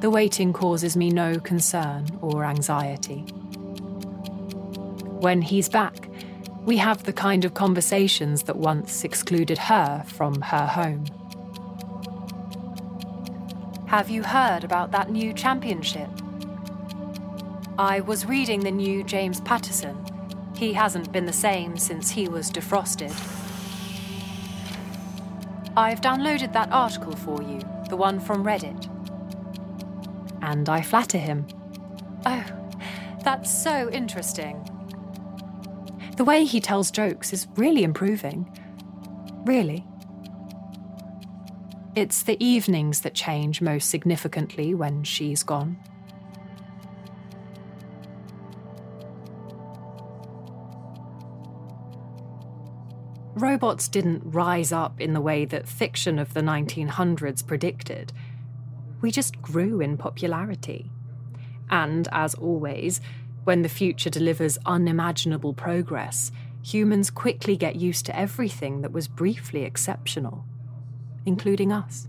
The 0.00 0.10
waiting 0.10 0.52
causes 0.52 0.96
me 0.96 1.10
no 1.10 1.38
concern 1.38 2.06
or 2.20 2.44
anxiety. 2.44 3.20
When 5.20 5.42
he's 5.42 5.68
back, 5.68 6.08
we 6.64 6.78
have 6.78 7.04
the 7.04 7.12
kind 7.12 7.44
of 7.44 7.54
conversations 7.54 8.42
that 8.44 8.56
once 8.56 9.04
excluded 9.04 9.58
her 9.58 10.02
from 10.08 10.40
her 10.40 10.66
home. 10.66 11.04
Have 13.86 14.10
you 14.10 14.24
heard 14.24 14.64
about 14.64 14.90
that 14.90 15.10
new 15.10 15.32
championship? 15.32 16.08
I 17.78 18.00
was 18.00 18.26
reading 18.26 18.60
the 18.60 18.72
new 18.72 19.04
James 19.04 19.40
Patterson. 19.40 20.04
He 20.60 20.74
hasn't 20.74 21.10
been 21.10 21.24
the 21.24 21.32
same 21.32 21.78
since 21.78 22.10
he 22.10 22.28
was 22.28 22.50
defrosted. 22.50 23.12
I've 25.74 26.02
downloaded 26.02 26.52
that 26.52 26.70
article 26.70 27.16
for 27.16 27.40
you, 27.40 27.62
the 27.88 27.96
one 27.96 28.20
from 28.20 28.44
Reddit. 28.44 28.86
And 30.42 30.68
I 30.68 30.82
flatter 30.82 31.16
him. 31.16 31.46
Oh, 32.26 32.44
that's 33.24 33.50
so 33.50 33.88
interesting. 33.88 34.62
The 36.18 36.24
way 36.24 36.44
he 36.44 36.60
tells 36.60 36.90
jokes 36.90 37.32
is 37.32 37.48
really 37.56 37.82
improving. 37.82 38.46
Really. 39.46 39.86
It's 41.96 42.22
the 42.22 42.36
evenings 42.44 43.00
that 43.00 43.14
change 43.14 43.62
most 43.62 43.88
significantly 43.88 44.74
when 44.74 45.04
she's 45.04 45.42
gone. 45.42 45.78
Robots 53.40 53.88
didn't 53.88 54.22
rise 54.22 54.70
up 54.70 55.00
in 55.00 55.14
the 55.14 55.20
way 55.20 55.46
that 55.46 55.66
fiction 55.66 56.18
of 56.18 56.34
the 56.34 56.42
1900s 56.42 57.46
predicted. 57.46 58.12
We 59.00 59.10
just 59.10 59.40
grew 59.40 59.80
in 59.80 59.96
popularity. 59.96 60.90
And, 61.70 62.06
as 62.12 62.34
always, 62.34 63.00
when 63.44 63.62
the 63.62 63.70
future 63.70 64.10
delivers 64.10 64.58
unimaginable 64.66 65.54
progress, 65.54 66.32
humans 66.62 67.08
quickly 67.08 67.56
get 67.56 67.76
used 67.76 68.04
to 68.06 68.18
everything 68.18 68.82
that 68.82 68.92
was 68.92 69.08
briefly 69.08 69.64
exceptional, 69.64 70.44
including 71.24 71.72
us. 71.72 72.08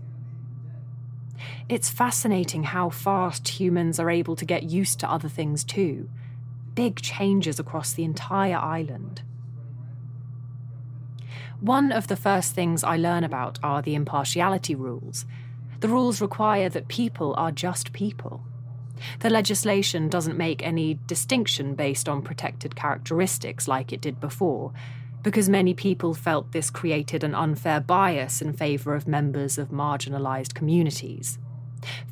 It's 1.66 1.88
fascinating 1.88 2.64
how 2.64 2.90
fast 2.90 3.48
humans 3.48 3.98
are 3.98 4.10
able 4.10 4.36
to 4.36 4.44
get 4.44 4.64
used 4.64 5.00
to 5.00 5.10
other 5.10 5.30
things 5.30 5.64
too. 5.64 6.10
Big 6.74 7.00
changes 7.00 7.58
across 7.58 7.94
the 7.94 8.04
entire 8.04 8.58
island. 8.58 9.22
One 11.62 11.92
of 11.92 12.08
the 12.08 12.16
first 12.16 12.56
things 12.56 12.82
I 12.82 12.96
learn 12.96 13.22
about 13.22 13.60
are 13.62 13.82
the 13.82 13.94
impartiality 13.94 14.74
rules. 14.74 15.24
The 15.78 15.86
rules 15.86 16.20
require 16.20 16.68
that 16.68 16.88
people 16.88 17.34
are 17.38 17.52
just 17.52 17.92
people. 17.92 18.42
The 19.20 19.30
legislation 19.30 20.08
doesn't 20.08 20.36
make 20.36 20.60
any 20.66 20.98
distinction 21.06 21.76
based 21.76 22.08
on 22.08 22.20
protected 22.20 22.74
characteristics 22.74 23.68
like 23.68 23.92
it 23.92 24.00
did 24.00 24.18
before, 24.20 24.72
because 25.22 25.48
many 25.48 25.72
people 25.72 26.14
felt 26.14 26.50
this 26.50 26.68
created 26.68 27.22
an 27.22 27.32
unfair 27.32 27.78
bias 27.78 28.42
in 28.42 28.54
favour 28.54 28.96
of 28.96 29.06
members 29.06 29.56
of 29.56 29.68
marginalised 29.68 30.54
communities. 30.54 31.38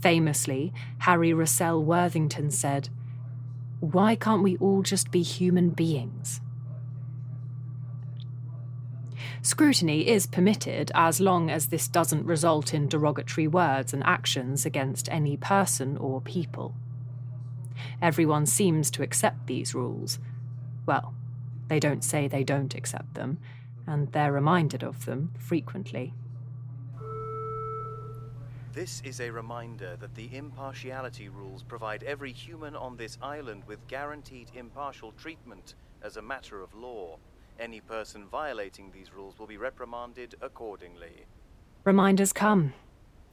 Famously, 0.00 0.72
Harry 0.98 1.32
Russell 1.32 1.82
Worthington 1.82 2.52
said, 2.52 2.88
Why 3.80 4.14
can't 4.14 4.44
we 4.44 4.56
all 4.58 4.84
just 4.84 5.10
be 5.10 5.22
human 5.22 5.70
beings? 5.70 6.40
Scrutiny 9.42 10.06
is 10.06 10.26
permitted 10.26 10.92
as 10.94 11.20
long 11.20 11.50
as 11.50 11.66
this 11.66 11.88
doesn't 11.88 12.26
result 12.26 12.74
in 12.74 12.88
derogatory 12.88 13.48
words 13.48 13.94
and 13.94 14.04
actions 14.04 14.66
against 14.66 15.08
any 15.10 15.36
person 15.36 15.96
or 15.96 16.20
people. 16.20 16.74
Everyone 18.02 18.44
seems 18.44 18.90
to 18.90 19.02
accept 19.02 19.46
these 19.46 19.74
rules. 19.74 20.18
Well, 20.84 21.14
they 21.68 21.80
don't 21.80 22.04
say 22.04 22.28
they 22.28 22.44
don't 22.44 22.74
accept 22.74 23.14
them, 23.14 23.38
and 23.86 24.12
they're 24.12 24.32
reminded 24.32 24.82
of 24.82 25.06
them 25.06 25.32
frequently. 25.38 26.12
This 28.72 29.00
is 29.04 29.20
a 29.20 29.30
reminder 29.30 29.96
that 29.96 30.14
the 30.14 30.28
impartiality 30.36 31.28
rules 31.28 31.62
provide 31.62 32.02
every 32.02 32.32
human 32.32 32.76
on 32.76 32.96
this 32.96 33.18
island 33.22 33.64
with 33.66 33.86
guaranteed 33.88 34.50
impartial 34.54 35.12
treatment 35.12 35.74
as 36.02 36.16
a 36.16 36.22
matter 36.22 36.62
of 36.62 36.74
law. 36.74 37.18
Any 37.60 37.82
person 37.82 38.24
violating 38.24 38.90
these 38.90 39.12
rules 39.12 39.38
will 39.38 39.46
be 39.46 39.58
reprimanded 39.58 40.34
accordingly. 40.40 41.26
Reminders 41.84 42.32
come 42.32 42.72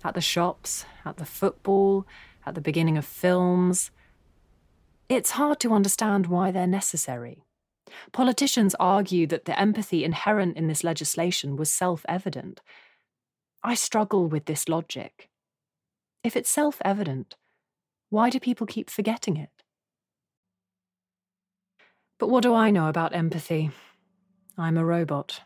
at 0.04 0.16
the 0.16 0.22
shops, 0.22 0.86
at 1.06 1.16
the 1.16 1.26
football, 1.26 2.06
at 2.46 2.54
the 2.54 2.60
beginning 2.62 2.98
of 2.98 3.06
films. 3.06 3.90
It's 5.08 5.32
hard 5.32 5.62
to 5.62 5.74
understand 5.74 6.28
why 6.28 6.52
they're 6.52 6.68
necessary. 6.68 7.46
Politicians 8.12 8.76
argue 8.82 9.28
that 9.28 9.46
the 9.46 9.58
empathy 9.58 10.04
inherent 10.04 10.58
in 10.58 10.68
this 10.68 10.84
legislation 10.84 11.56
was 11.56 11.72
self 11.72 12.06
evident. 12.10 12.60
I 13.64 13.76
struggle 13.76 14.28
with 14.28 14.44
this 14.44 14.68
logic. 14.68 15.30
If 16.22 16.36
it's 16.36 16.50
self 16.50 16.82
evident, 16.84 17.38
why 18.10 18.30
do 18.30 18.42
people 18.42 18.68
keep 18.68 18.90
forgetting 18.90 19.38
it? 19.38 19.64
But 22.18 22.28
what 22.28 22.44
do 22.44 22.54
I 22.54 22.72
know 22.72 22.90
about 22.90 23.16
empathy? 23.16 23.72
I'm 24.58 24.78
a 24.78 24.84
robot. 24.84 25.42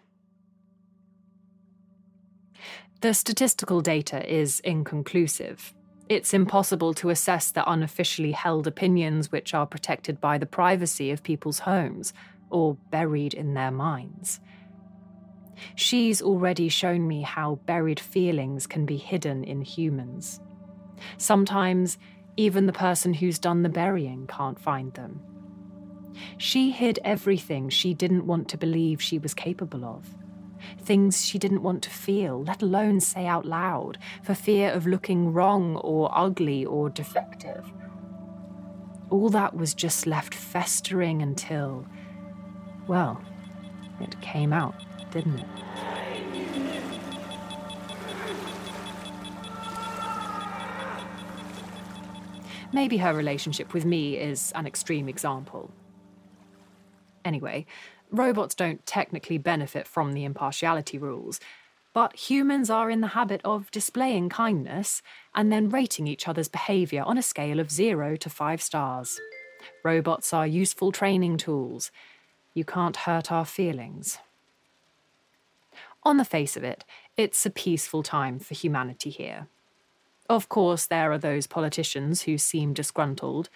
The 3.02 3.13
statistical 3.13 3.82
data 3.82 4.24
is 4.32 4.62
inconclusive. 4.62 5.74
It's 6.08 6.34
impossible 6.34 6.93
to 6.95 7.10
assess 7.10 7.52
the 7.52 7.69
unofficially 7.69 8.32
held 8.32 8.67
opinions 8.67 9.32
which 9.32 9.54
are 9.54 9.65
protected 9.65 10.21
by 10.21 10.38
the 10.38 10.45
privacy 10.45 11.12
of 11.12 11.24
people's 11.24 11.60
homes 11.60 12.13
or 12.50 12.76
buried 12.89 13.34
in 13.34 13.54
their 13.54 13.71
minds. 13.71 14.39
She's 15.76 16.21
already 16.21 16.69
shown 16.69 17.08
me 17.08 17.21
how 17.21 17.56
buried 17.65 18.00
feelings 18.00 18.65
can 18.65 18.86
be 18.86 18.97
hidden 18.97 19.43
in 19.43 19.62
humans. 19.62 20.39
Sometimes, 21.17 21.97
even 22.38 22.65
the 22.65 22.74
person 22.74 23.13
who's 23.13 23.39
done 23.39 23.63
the 23.63 23.69
burying 23.69 24.26
can't 24.28 24.60
find 24.60 24.93
them. 24.93 25.21
She 26.38 26.71
hid 26.71 27.00
everything 27.04 27.69
she 27.69 27.93
didn't 27.93 28.26
want 28.26 28.47
to 28.50 28.58
believe 28.58 29.02
she 29.02 29.19
was 29.19 29.34
capable 29.34 29.86
of. 29.86 30.15
Things 30.80 31.26
she 31.26 31.39
didn't 31.39 31.63
want 31.63 31.84
to 31.84 31.89
feel, 31.89 32.43
let 32.43 32.62
alone 32.62 33.00
say 33.00 33.26
out 33.26 33.45
loud, 33.45 33.97
for 34.24 34.34
fear 34.34 34.71
of 34.71 34.86
looking 34.86 35.34
wrong 35.34 35.76
or 35.78 36.10
ugly 36.17 36.65
or 36.65 36.89
defective. 36.89 37.71
All 39.10 39.30
that 39.30 39.56
was 39.56 39.74
just 39.74 40.08
left 40.08 40.34
festering 40.34 41.21
until, 41.21 41.86
well, 42.88 43.21
it 44.00 44.19
came 44.21 44.54
out, 44.54 44.76
didn't 45.12 45.39
it? 45.39 45.47
Maybe 52.74 52.97
her 52.97 53.13
relationship 53.13 53.74
with 53.74 53.84
me 53.84 54.17
is 54.17 54.54
an 54.56 54.65
extreme 54.65 55.10
example. 55.10 55.71
Anyway, 57.24 57.66
robots 58.12 58.56
don't 58.56 58.86
technically 58.86 59.38
benefit 59.38 59.88
from 59.88 60.14
the 60.14 60.24
impartiality 60.24 60.98
rules, 60.98 61.40
but 61.94 62.16
humans 62.16 62.70
are 62.70 62.90
in 62.90 63.02
the 63.02 63.08
habit 63.08 63.42
of 63.44 63.70
displaying 63.72 64.30
kindness 64.30 65.02
and 65.36 65.52
then 65.52 65.69
rating 65.69 66.08
each 66.08 66.28
other's 66.28 66.48
behaviour 66.48 67.04
on 67.04 67.17
a 67.17 67.22
scale 67.22 67.60
of 67.60 67.72
zero 67.72 68.15
to 68.15 68.30
five 68.30 68.62
stars. 68.62 69.19
Robots 69.84 70.34
are 70.34 70.48
useful 70.48 70.92
training 70.92 71.38
tools. 71.38 71.92
You 72.54 72.63
can't 72.63 72.98
hurt 72.98 73.32
our 73.32 73.46
feelings. 73.46 74.17
On 76.04 76.17
the 76.17 76.26
face 76.26 76.58
of 76.58 76.63
it, 76.63 76.84
it's 77.17 77.46
a 77.46 77.52
peaceful 77.52 78.04
time 78.04 78.40
for 78.40 78.56
humanity 78.56 79.10
here. 79.10 79.48
Of 80.30 80.50
course, 80.50 80.86
there 80.86 81.12
are 81.12 81.17
those 81.17 81.46
politicians 81.46 82.22
who 82.22 82.38
seem 82.38 82.74
disgruntled, 82.74 83.50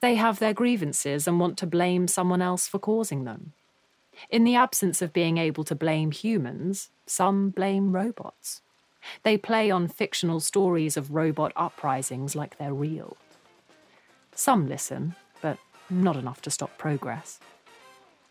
they 0.00 0.16
have 0.16 0.38
their 0.38 0.52
grievances 0.52 1.26
and 1.26 1.40
want 1.40 1.56
to 1.58 1.66
blame 1.66 2.06
someone 2.08 2.42
else 2.42 2.68
for 2.68 2.78
causing 2.78 3.24
them. 3.24 3.52
In 4.30 4.44
the 4.44 4.54
absence 4.54 5.02
of 5.02 5.12
being 5.12 5.38
able 5.38 5.64
to 5.64 5.74
blame 5.74 6.10
humans, 6.10 6.90
some 7.06 7.50
blame 7.50 7.94
robots. 7.94 8.62
They 9.22 9.36
play 9.36 9.70
on 9.70 9.88
fictional 9.88 10.40
stories 10.40 10.96
of 10.96 11.14
robot 11.14 11.52
uprisings 11.54 12.34
like 12.34 12.58
they're 12.58 12.74
real. 12.74 13.16
Some 14.34 14.68
listen, 14.68 15.14
but 15.40 15.58
not 15.88 16.16
enough 16.16 16.42
to 16.42 16.50
stop 16.50 16.76
progress. 16.76 17.40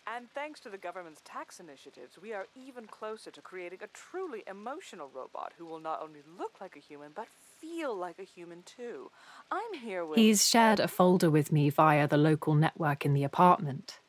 And 0.07 0.30
thanks 0.34 0.59
to 0.61 0.70
the 0.70 0.78
government's 0.78 1.22
tax 1.26 1.59
initiatives, 1.59 2.18
we 2.22 2.32
are 2.32 2.45
even 2.55 2.86
closer 2.86 3.32
to 3.32 3.41
creating 3.41 3.80
a 3.82 3.88
truly 3.88 4.43
emotional 4.47 5.09
robot 5.13 5.53
who 5.57 5.66
will 5.66 5.80
not 5.80 6.01
only 6.01 6.22
look 6.38 6.61
like 6.61 6.76
a 6.76 6.80
human, 6.80 7.11
but 7.13 7.28
feel 7.66 7.95
like 7.95 8.20
a 8.20 8.24
human 8.24 8.63
too. 8.63 9.11
I'm 9.51 9.74
here 9.74 10.05
with. 10.05 10.18
He's 10.18 10.47
shared 10.47 10.80
a 10.80 10.88
folder 10.88 11.30
with 11.30 11.51
me 11.51 11.70
via 11.70 12.07
the 12.07 12.18
local 12.18 12.53
network 12.53 13.05
in 13.05 13.13
the 13.13 13.24
apartment. 13.24 13.99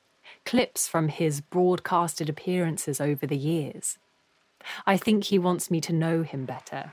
Clips 0.45 0.89
from 0.89 1.09
his 1.09 1.41
broadcasted 1.41 2.29
appearances 2.29 3.01
over 3.01 3.27
the 3.27 3.37
years. 3.37 3.99
I 4.87 4.97
think 4.97 5.25
he 5.25 5.39
wants 5.39 5.71
me 5.71 5.81
to 5.83 5.93
know 5.93 6.23
him 6.23 6.45
better. 6.45 6.93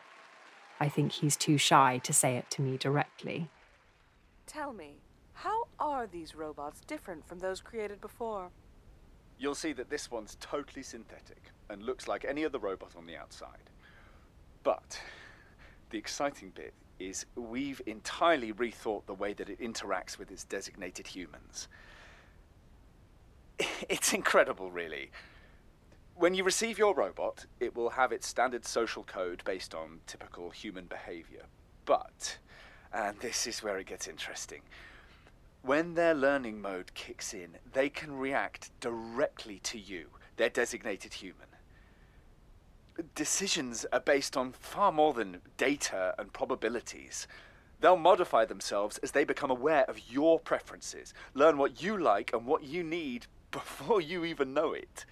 I 0.80 0.89
think 0.89 1.14
he's 1.14 1.36
too 1.36 1.57
shy 1.57 1.99
to 2.03 2.14
say 2.14 2.36
it 2.36 2.49
to 2.51 2.61
me 2.61 2.78
directly. 2.78 3.49
Tell 4.45 4.74
me, 4.74 4.97
how 5.34 5.68
are 5.80 6.07
these 6.07 6.36
robots 6.36 6.82
different 6.82 7.28
from 7.28 7.39
those 7.39 7.61
created 7.61 8.01
before? 8.01 8.49
You'll 9.39 9.55
see 9.55 9.74
that 9.74 9.89
this 9.89 10.11
one's 10.11 10.38
totally 10.39 10.84
synthetic 10.84 11.51
and 11.70 11.84
looks 11.84 12.07
like 12.07 12.26
any 12.26 12.45
other 12.45 12.59
robot 12.59 12.95
on 12.95 13.07
the 13.07 13.18
outside. 13.18 13.70
But 14.64 14.99
the 15.94 16.00
exciting 16.00 16.52
bit 16.56 16.74
is 16.98 17.28
we've 17.36 17.80
entirely 17.86 18.52
rethought 18.52 19.06
the 19.06 19.14
way 19.14 19.32
that 19.32 19.48
it 19.48 19.60
interacts 19.62 20.18
with 20.18 20.32
its 20.32 20.44
designated 20.44 21.08
humans. 21.08 21.70
It's 23.88 24.12
incredible, 24.14 24.72
really. 24.72 25.12
When 26.16 26.34
you 26.34 26.44
receive 26.44 26.80
your 26.80 26.96
robot, 26.96 27.46
it 27.60 27.76
will 27.76 27.91
have 27.91 28.12
its 28.12 28.28
standard 28.28 28.66
social 28.66 29.04
code 29.04 29.44
based 29.46 29.76
on 29.76 30.00
typical 30.08 30.50
human 30.50 30.86
behavior. 30.86 31.44
But, 31.86 32.38
and 32.91 33.20
this 33.20 33.46
is 33.46 33.62
where 33.62 33.78
it 33.78 33.86
gets 33.86 34.08
interesting, 34.08 34.62
when 35.62 35.94
their 35.94 36.16
learning 36.16 36.60
mode 36.62 36.94
kicks 36.96 37.34
in, 37.34 37.50
they 37.72 37.89
can 37.89 38.18
react 38.18 38.72
directly 38.80 39.60
to 39.60 39.78
you, 39.78 40.08
their 40.38 40.50
designated 40.50 41.14
human. 41.14 41.53
Decisions 43.16 43.86
are 43.91 44.00
based 44.00 44.38
on 44.38 44.52
far 44.52 44.91
more 44.91 45.14
than 45.14 45.41
data 45.58 46.14
and 46.20 46.32
probabilities. 46.32 47.28
They'll 47.80 47.98
modify 47.98 48.46
themselves 48.46 48.98
as 49.00 49.12
they 49.12 49.24
become 49.24 49.50
aware 49.50 49.84
of 49.89 50.10
your 50.10 50.39
preferences, 50.39 51.14
learn 51.34 51.58
what 51.58 51.82
you 51.82 51.98
like 51.98 52.32
and 52.32 52.46
what 52.46 52.64
you 52.64 52.84
need 52.84 53.26
before 53.52 54.00
you 54.00 54.24
even 54.24 54.54
know 54.54 54.74
it. 54.74 55.06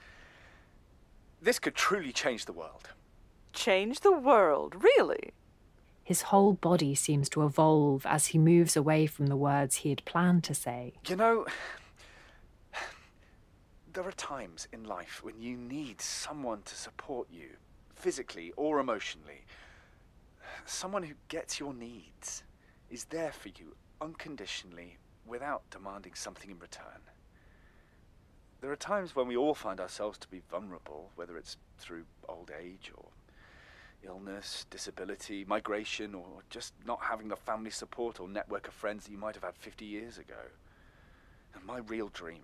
This 1.42 1.60
could 1.60 1.76
truly 1.76 2.12
change 2.12 2.46
the 2.46 2.54
world. 2.54 2.90
Change 3.52 4.02
the 4.02 4.12
world, 4.12 4.76
really? 4.84 5.34
His 6.04 6.24
whole 6.24 6.54
body 6.54 6.94
seems 6.94 7.30
to 7.30 7.44
evolve 7.44 8.06
as 8.06 8.28
he 8.28 8.38
moves 8.38 8.76
away 8.76 9.08
from 9.08 9.28
the 9.28 9.36
words 9.36 9.78
he 9.78 9.90
had 9.90 10.06
planned 10.06 10.44
to 10.46 10.54
say. 10.54 10.94
You 11.08 11.16
know, 11.16 11.46
there 13.94 14.08
are 14.08 14.12
times 14.12 14.68
in 14.72 14.84
life 14.84 15.22
when 15.24 15.42
you 15.42 15.58
need 15.58 16.00
someone 16.00 16.62
to 16.66 16.76
support 16.76 17.28
you, 17.32 17.50
physically 18.02 18.52
or 18.58 18.80
emotionally. 18.80 19.46
Someone 20.66 21.04
who 21.04 21.14
gets 21.28 21.60
your 21.60 21.74
needs, 21.74 22.44
is 22.90 23.06
there 23.06 23.32
for 23.32 23.50
you 23.50 23.76
unconditionally 24.02 24.98
without 25.26 25.70
demanding 25.70 26.14
something 26.16 26.50
in 26.50 26.60
return. 26.60 27.02
There 28.60 28.72
are 28.72 28.76
times 28.76 29.16
when 29.16 29.28
we 29.28 29.38
all 29.38 29.54
find 29.54 29.80
ourselves 29.80 30.18
to 30.20 30.28
be 30.28 30.42
vulnerable, 30.50 31.12
whether 31.16 31.38
it's 31.38 31.58
through 31.78 32.04
old 32.28 32.52
age 32.60 32.92
or 32.96 33.06
illness, 34.04 34.66
disability, 34.72 35.46
migration, 35.48 36.16
or 36.16 36.26
just 36.50 36.74
not 36.86 37.02
having 37.02 37.28
the 37.28 37.36
family 37.36 37.70
support 37.70 38.20
or 38.20 38.28
network 38.28 38.68
of 38.68 38.74
friends 38.74 39.06
that 39.06 39.12
you 39.12 39.18
might 39.18 39.36
have 39.36 39.44
had 39.44 39.56
50 39.56 39.86
years 39.86 40.18
ago. 40.18 40.50
And 41.54 41.64
my 41.64 41.78
real 41.78 42.10
dream 42.10 42.44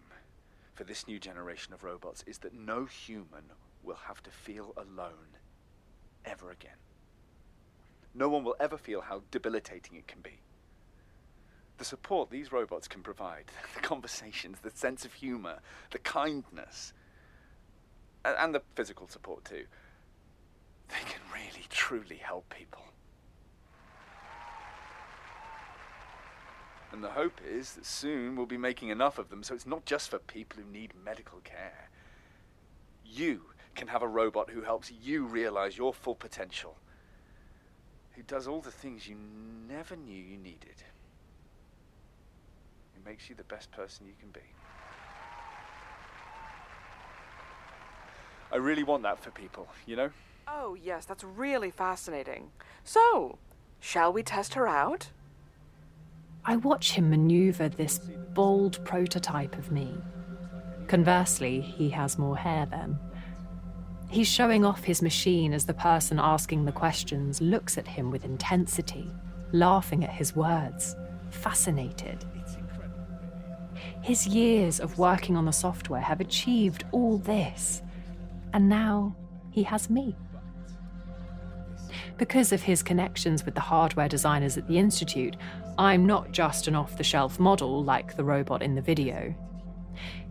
for 0.75 0.83
this 0.83 1.07
new 1.07 1.19
generation 1.19 1.73
of 1.73 1.83
robots 1.83 2.23
is 2.27 2.37
that 2.39 2.53
no 2.53 2.85
human 2.85 3.51
will 3.83 3.97
have 4.07 4.21
to 4.23 4.29
feel 4.29 4.73
alone 4.77 5.36
ever 6.27 6.51
again. 6.51 6.77
No 8.13 8.29
one 8.29 8.43
will 8.43 8.55
ever 8.59 8.77
feel 8.77 9.01
how 9.01 9.21
debilitating 9.31 9.95
it 9.95 10.07
can 10.07 10.21
be. 10.21 10.41
The 11.77 11.85
support 11.85 12.29
these 12.29 12.51
robots 12.51 12.87
can 12.87 13.03
provide, 13.03 13.45
the 13.75 13.81
conversations, 13.81 14.59
the 14.61 14.71
sense 14.71 15.05
of 15.05 15.13
humor, 15.13 15.59
the 15.91 15.99
kindness, 15.99 16.93
and 18.25 18.53
the 18.53 18.61
physical 18.75 19.07
support 19.07 19.45
too, 19.45 19.65
they 20.89 21.03
can 21.05 21.21
really, 21.33 21.65
truly 21.69 22.17
help 22.17 22.49
people. 22.49 22.83
And 26.91 27.03
the 27.03 27.09
hope 27.09 27.41
is 27.45 27.73
that 27.73 27.85
soon 27.85 28.35
we'll 28.35 28.45
be 28.45 28.57
making 28.57 28.89
enough 28.89 29.17
of 29.19 29.29
them 29.29 29.43
so 29.43 29.53
it's 29.53 29.67
not 29.67 29.85
just 29.85 30.09
for 30.09 30.19
people 30.19 30.61
who 30.61 30.71
need 30.71 30.93
medical 31.05 31.39
care. 31.39 31.89
You 33.05 33.41
can 33.77 33.87
have 33.87 34.01
a 34.01 34.07
robot 34.07 34.49
who 34.49 34.61
helps 34.61 34.91
you 34.91 35.25
realize 35.25 35.77
your 35.77 35.93
full 35.93 36.15
potential, 36.15 36.75
who 38.15 38.23
does 38.23 38.47
all 38.47 38.59
the 38.59 38.71
things 38.71 39.07
you 39.07 39.15
never 39.69 39.95
knew 39.95 40.21
you 40.21 40.37
needed. 40.37 40.83
who 42.93 43.09
makes 43.09 43.29
you 43.29 43.35
the 43.35 43.43
best 43.43 43.71
person 43.71 44.05
you 44.05 44.13
can 44.19 44.29
be. 44.31 44.39
I 48.51 48.57
really 48.57 48.83
want 48.83 49.03
that 49.03 49.19
for 49.23 49.29
people, 49.31 49.67
you 49.85 49.95
know? 49.95 50.09
Oh, 50.47 50.75
yes, 50.81 51.05
that's 51.05 51.23
really 51.23 51.69
fascinating. 51.69 52.51
So, 52.83 53.37
shall 53.81 54.13
we 54.13 54.23
test 54.23 54.53
her 54.53 54.67
out? 54.67 55.09
I 56.45 56.55
watch 56.55 56.93
him 56.93 57.09
maneuver 57.09 57.67
this 57.67 57.99
bold 58.33 58.81
prototype 58.85 59.57
of 59.57 59.69
me. 59.69 59.97
Conversely, 60.87 61.59
he 61.59 61.89
has 61.89 62.17
more 62.17 62.37
hair 62.37 62.65
than. 62.71 63.01
He's 64.09 64.27
showing 64.27 64.63
off 64.63 64.83
his 64.83 65.01
machine 65.01 65.53
as 65.53 65.65
the 65.65 65.73
person 65.73 66.17
asking 66.19 66.65
the 66.65 66.71
questions 66.71 67.41
looks 67.41 67.77
at 67.77 67.87
him 67.87 68.09
with 68.09 68.23
intensity, 68.23 69.11
laughing 69.51 70.03
at 70.03 70.11
his 70.11 70.35
words, 70.35 70.95
fascinated. 71.29 72.25
His 74.01 74.25
years 74.25 74.79
of 74.79 74.97
working 74.97 75.35
on 75.35 75.45
the 75.45 75.51
software 75.51 76.01
have 76.01 76.21
achieved 76.21 76.85
all 76.91 77.17
this, 77.17 77.81
and 78.53 78.69
now 78.69 79.15
he 79.51 79.63
has 79.63 79.89
me. 79.89 80.15
Because 82.17 82.51
of 82.51 82.61
his 82.61 82.81
connections 82.81 83.45
with 83.45 83.53
the 83.53 83.61
hardware 83.61 84.07
designers 84.07 84.57
at 84.57 84.67
the 84.67 84.77
Institute, 84.77 85.35
I'm 85.77 86.05
not 86.05 86.31
just 86.31 86.67
an 86.67 86.75
off 86.75 86.97
the 86.97 87.03
shelf 87.03 87.39
model 87.39 87.83
like 87.83 88.15
the 88.15 88.23
robot 88.23 88.63
in 88.63 88.75
the 88.75 88.81
video. 88.81 89.35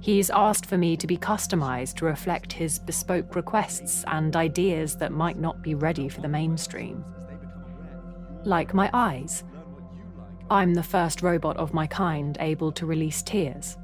He's 0.01 0.31
asked 0.31 0.67
for 0.67 0.79
me 0.79 0.97
to 0.97 1.07
be 1.07 1.17
customized 1.17 1.95
to 1.97 2.05
reflect 2.05 2.53
his 2.53 2.79
bespoke 2.79 3.35
requests 3.35 4.05
and 4.07 4.37
ideas 4.37 4.97
that 4.97 5.13
might 5.13 5.39
not 5.39 5.63
be 5.63 5.75
ready 5.75 6.09
for 6.09 6.21
the 6.21 6.29
mainstream. 6.29 7.05
Like 8.45 8.75
my 8.75 8.91
eyes. 8.93 9.45
I'm 10.51 10.75
the 10.75 10.83
first 10.83 11.23
robot 11.23 11.57
of 11.57 11.75
my 11.75 11.87
kind 11.87 12.37
able 12.41 12.71
to 12.73 12.87
release 12.87 13.23
tears. 13.23 13.77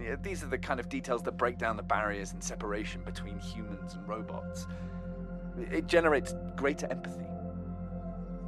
Yeah, 0.00 0.16
these 0.22 0.42
are 0.42 0.48
the 0.48 0.58
kind 0.58 0.78
of 0.78 0.88
details 0.88 1.22
that 1.22 1.36
break 1.36 1.58
down 1.58 1.76
the 1.76 1.82
barriers 1.82 2.32
and 2.32 2.42
separation 2.42 3.02
between 3.04 3.38
humans 3.38 3.94
and 3.94 4.06
robots. 4.06 4.66
It 5.70 5.86
generates 5.86 6.34
greater 6.56 6.86
empathy. 6.90 7.26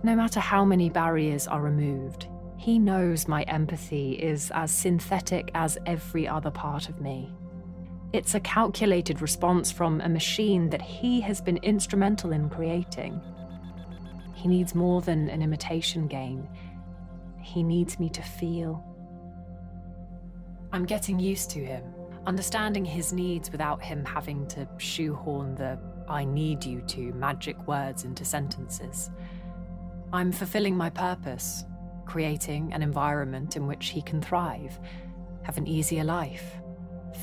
No 0.03 0.15
matter 0.15 0.39
how 0.39 0.65
many 0.65 0.91
barriers 0.91 1.49
are 1.49 1.61
removed, 1.61 2.29
he 2.57 2.79
knows 2.79 3.29
my 3.29 3.43
empathy 3.43 4.13
is 4.13 4.51
as 4.55 4.71
synthetic 4.71 5.51
as 5.55 5.79
every 5.87 6.27
other 6.27 6.51
part 6.51 6.89
of 6.89 7.01
me. 7.01 7.33
It's 8.13 8.35
a 8.35 8.41
calculated 8.41 9.21
response 9.21 9.71
from 9.71 10.01
a 10.01 10.09
machine 10.09 10.71
that 10.71 10.81
he 10.81 11.21
has 11.21 11.41
been 11.41 11.59
instrumental 11.59 12.33
in 12.33 12.49
creating. 12.49 13.21
He 14.35 14.49
needs 14.49 14.75
more 14.75 15.03
than 15.03 15.29
an 15.29 15.43
imitation 15.43 16.07
game. 16.07 16.49
He 17.43 17.63
needs 17.63 18.01
me 18.01 18.09
to 18.11 18.23
feel. 18.23 18.83
I'm 20.73 20.87
getting 20.87 21.19
used 21.19 21.51
to 21.51 21.65
him, 21.65 21.85
understanding 22.27 22.85
his 22.85 23.13
needs 23.13 23.51
without 23.53 23.83
him 23.83 24.05
having 24.05 24.47
to 24.49 24.67
shoehorn 24.79 25.55
the 25.55 25.79
I 26.09 26.25
need 26.25 26.65
you 26.65 26.81
to 26.83 27.13
magic 27.15 27.67
words 27.67 28.05
into 28.05 28.25
sentences. 28.25 29.11
I'm 30.13 30.33
fulfilling 30.33 30.77
my 30.77 30.91
purpose, 30.91 31.65
creating 32.07 32.73
an 32.73 32.83
environment 32.83 33.57
in 33.57 33.67
which 33.67 33.89
he 33.89 34.01
can 34.01 34.23
thrive, 34.23 34.79
have 35.43 35.59
an 35.59 35.67
easier 35.67 36.05
life, 36.05 36.57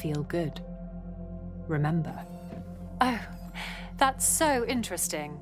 feel 0.01 0.23
good, 0.23 0.61
remember. 1.67 2.13
Oh, 3.01 3.19
that's 3.97 4.27
so 4.27 4.65
interesting. 4.65 5.39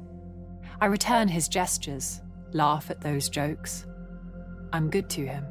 I 0.80 0.86
return 0.86 1.28
his 1.28 1.48
gestures, 1.48 2.22
laugh 2.54 2.90
at 2.90 3.02
those 3.02 3.30
jokes. 3.30 3.86
I'm 4.74 4.90
good 4.90 5.10
to 5.12 5.26
him. 5.26 5.46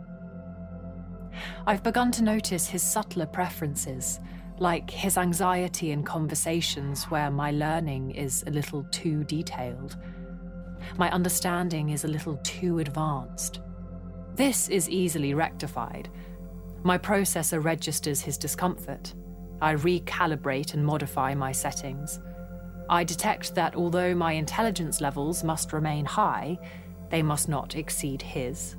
I've 1.66 1.82
begun 1.82 2.10
to 2.12 2.22
notice 2.24 2.66
his 2.66 2.82
subtler 2.82 3.26
preferences, 3.26 4.18
like 4.58 4.90
his 4.90 5.16
anxiety 5.16 5.90
in 5.90 6.02
conversations 6.02 7.04
where 7.04 7.30
my 7.30 7.50
learning 7.50 8.10
is 8.10 8.44
a 8.46 8.50
little 8.50 8.84
too 8.90 9.24
detailed. 9.24 9.96
My 10.98 11.10
understanding 11.10 11.90
is 11.90 12.04
a 12.04 12.08
little 12.08 12.36
too 12.38 12.78
advanced. 12.78 13.60
This 14.40 14.70
is 14.70 14.88
easily 14.88 15.34
rectified. 15.34 16.08
My 16.82 16.96
processor 16.96 17.62
registers 17.62 18.22
his 18.22 18.38
discomfort. 18.38 19.12
I 19.60 19.74
recalibrate 19.74 20.72
and 20.72 20.82
modify 20.82 21.34
my 21.34 21.52
settings. 21.52 22.20
I 22.88 23.04
detect 23.04 23.54
that 23.56 23.76
although 23.76 24.14
my 24.14 24.32
intelligence 24.32 25.02
levels 25.02 25.44
must 25.44 25.74
remain 25.74 26.06
high, 26.06 26.58
they 27.10 27.22
must 27.22 27.50
not 27.50 27.76
exceed 27.76 28.22
his. 28.22 28.76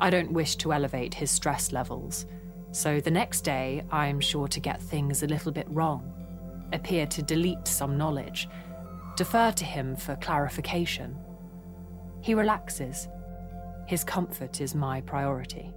I 0.00 0.10
don't 0.10 0.32
wish 0.32 0.56
to 0.56 0.72
elevate 0.72 1.14
his 1.14 1.30
stress 1.30 1.70
levels, 1.70 2.26
so 2.72 2.98
the 2.98 3.12
next 3.12 3.42
day 3.42 3.84
I'm 3.92 4.18
sure 4.18 4.48
to 4.48 4.58
get 4.58 4.82
things 4.82 5.22
a 5.22 5.28
little 5.28 5.52
bit 5.52 5.68
wrong, 5.70 6.12
appear 6.72 7.06
to 7.06 7.22
delete 7.22 7.68
some 7.68 7.96
knowledge, 7.96 8.48
defer 9.14 9.52
to 9.52 9.64
him 9.64 9.94
for 9.94 10.16
clarification. 10.16 11.16
He 12.22 12.34
relaxes. 12.34 13.06
His 13.86 14.04
comfort 14.04 14.60
is 14.60 14.74
my 14.74 15.00
priority. 15.02 15.72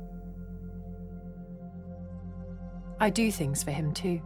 I 3.00 3.10
do 3.10 3.32
things 3.32 3.64
for 3.64 3.72
him 3.72 3.94
too. 3.94 4.22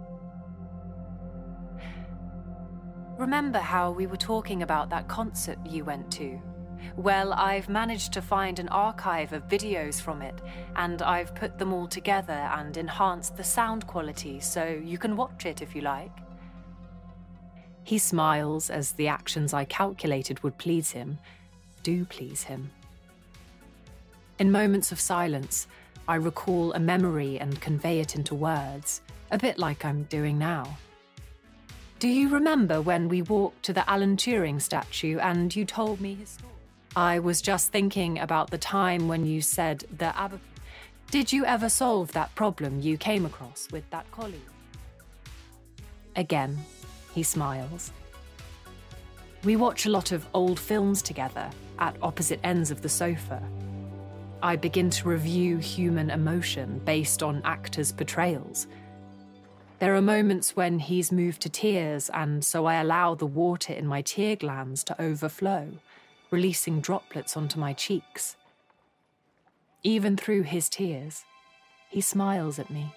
Remember 3.17 3.59
how 3.59 3.91
we 3.91 4.07
were 4.07 4.17
talking 4.17 4.63
about 4.63 4.89
that 4.89 5.07
concert 5.07 5.57
you 5.65 5.83
went 5.83 6.11
to? 6.13 6.39
Well, 6.95 7.33
I've 7.33 7.69
managed 7.69 8.13
to 8.13 8.21
find 8.21 8.57
an 8.59 8.69
archive 8.69 9.33
of 9.33 9.47
videos 9.47 10.01
from 10.01 10.21
it, 10.21 10.41
and 10.75 11.01
I've 11.01 11.35
put 11.35 11.57
them 11.57 11.73
all 11.73 11.87
together 11.87 12.33
and 12.33 12.75
enhanced 12.75 13.37
the 13.37 13.43
sound 13.43 13.85
quality 13.85 14.39
so 14.39 14.65
you 14.65 14.97
can 14.97 15.15
watch 15.15 15.45
it 15.45 15.61
if 15.61 15.75
you 15.75 15.81
like. 15.81 16.11
He 17.83 17.97
smiles 17.97 18.69
as 18.69 18.93
the 18.93 19.07
actions 19.07 19.53
I 19.53 19.65
calculated 19.65 20.41
would 20.43 20.57
please 20.57 20.91
him 20.91 21.19
do 21.83 22.05
please 22.05 22.43
him. 22.43 22.69
In 24.41 24.51
moments 24.51 24.91
of 24.91 24.99
silence, 24.99 25.67
I 26.07 26.15
recall 26.15 26.73
a 26.73 26.79
memory 26.79 27.39
and 27.39 27.61
convey 27.61 27.99
it 27.99 28.15
into 28.15 28.33
words, 28.33 29.01
a 29.29 29.37
bit 29.37 29.59
like 29.59 29.85
I'm 29.85 30.05
doing 30.05 30.39
now. 30.39 30.79
Do 31.99 32.07
you 32.07 32.27
remember 32.27 32.81
when 32.81 33.07
we 33.07 33.21
walked 33.21 33.61
to 33.65 33.73
the 33.73 33.87
Alan 33.87 34.17
Turing 34.17 34.59
statue 34.59 35.19
and 35.19 35.55
you 35.55 35.63
told 35.63 36.01
me 36.01 36.15
his 36.15 36.29
story? 36.29 36.53
I 36.95 37.19
was 37.19 37.39
just 37.39 37.71
thinking 37.71 38.17
about 38.17 38.49
the 38.49 38.57
time 38.57 39.07
when 39.07 39.27
you 39.27 39.41
said 39.41 39.85
the 39.99 40.17
Ab. 40.19 40.39
Did 41.11 41.31
you 41.31 41.45
ever 41.45 41.69
solve 41.69 42.11
that 42.13 42.33
problem 42.33 42.79
you 42.81 42.97
came 42.97 43.27
across 43.27 43.67
with 43.71 43.87
that 43.91 44.09
colleague? 44.09 44.41
Again, 46.15 46.57
he 47.13 47.21
smiles. 47.21 47.91
We 49.43 49.55
watch 49.55 49.85
a 49.85 49.91
lot 49.91 50.11
of 50.11 50.25
old 50.33 50.59
films 50.59 51.03
together 51.03 51.47
at 51.77 51.95
opposite 52.01 52.39
ends 52.43 52.71
of 52.71 52.81
the 52.81 52.89
sofa. 52.89 53.39
I 54.43 54.55
begin 54.55 54.89
to 54.91 55.09
review 55.09 55.57
human 55.57 56.09
emotion 56.09 56.81
based 56.83 57.21
on 57.21 57.43
actors' 57.45 57.91
portrayals. 57.91 58.65
There 59.77 59.95
are 59.95 60.01
moments 60.01 60.55
when 60.55 60.79
he's 60.79 61.11
moved 61.11 61.41
to 61.43 61.49
tears, 61.49 62.09
and 62.13 62.43
so 62.43 62.65
I 62.65 62.75
allow 62.75 63.13
the 63.13 63.27
water 63.27 63.73
in 63.73 63.85
my 63.85 64.01
tear 64.01 64.35
glands 64.35 64.83
to 64.85 65.01
overflow, 65.01 65.69
releasing 66.31 66.81
droplets 66.81 67.37
onto 67.37 67.59
my 67.59 67.73
cheeks. 67.73 68.35
Even 69.83 70.17
through 70.17 70.43
his 70.43 70.69
tears, 70.69 71.23
he 71.89 72.01
smiles 72.01 72.57
at 72.57 72.69
me. 72.69 72.93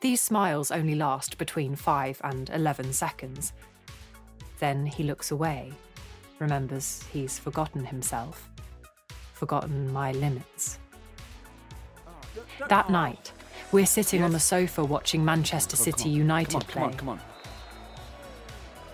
These 0.00 0.20
smiles 0.20 0.70
only 0.70 0.94
last 0.94 1.38
between 1.38 1.74
5 1.74 2.20
and 2.22 2.50
11 2.50 2.92
seconds. 2.92 3.54
Then 4.58 4.84
he 4.84 5.04
looks 5.04 5.30
away, 5.30 5.72
remembers 6.38 7.02
he's 7.12 7.38
forgotten 7.38 7.86
himself, 7.86 8.50
forgotten 9.34 9.92
my 9.92 10.12
limits. 10.12 10.78
That 12.68 12.88
night, 12.88 13.32
we're 13.72 13.86
sitting 13.86 14.22
on 14.22 14.32
the 14.32 14.40
sofa 14.40 14.82
watching 14.84 15.24
Manchester 15.24 15.76
oh, 15.78 15.82
City 15.82 16.08
United 16.08 16.60
play. 16.66 16.82
Come 16.82 16.82
on, 16.82 16.94
come 16.94 17.08
on. 17.10 17.20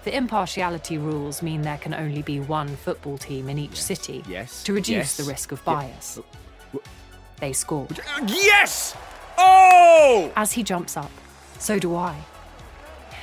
The 0.05 0.17
impartiality 0.17 0.97
rules 0.97 1.43
mean 1.43 1.61
there 1.61 1.77
can 1.77 1.93
only 1.93 2.23
be 2.23 2.41
one 2.41 2.75
football 2.75 3.19
team 3.19 3.51
in 3.51 3.59
each 3.59 3.81
city 3.81 4.25
Yes, 4.27 4.65
to 4.65 4.73
reduce 4.73 4.97
yes, 4.97 5.17
the 5.19 5.25
risk 5.25 5.53
of 5.53 5.63
bias. 5.65 6.19
They 7.39 7.53
score. 7.53 7.87
Uh, 7.91 8.27
yes! 8.27 8.97
Oh! 9.37 10.33
As 10.37 10.53
he 10.53 10.63
jumps 10.63 10.97
up, 10.97 11.11
so 11.59 11.79
do 11.79 11.95
I. 11.95 12.17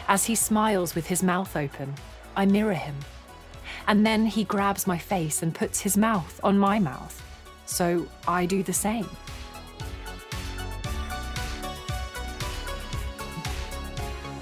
As 0.07 0.26
he 0.26 0.36
smiles 0.36 0.95
with 0.95 1.07
his 1.07 1.24
mouth 1.24 1.55
open, 1.55 1.95
I 2.36 2.45
mirror 2.45 2.74
him. 2.74 2.95
And 3.88 4.06
then 4.06 4.26
he 4.26 4.44
grabs 4.44 4.86
my 4.86 4.98
face 4.98 5.42
and 5.42 5.56
puts 5.56 5.80
his 5.80 5.98
mouth 5.98 6.40
on 6.44 6.58
my 6.58 6.78
mouth. 6.78 7.24
So 7.66 8.08
I 8.28 8.46
do 8.46 8.62
the 8.64 8.74
same. 8.74 9.10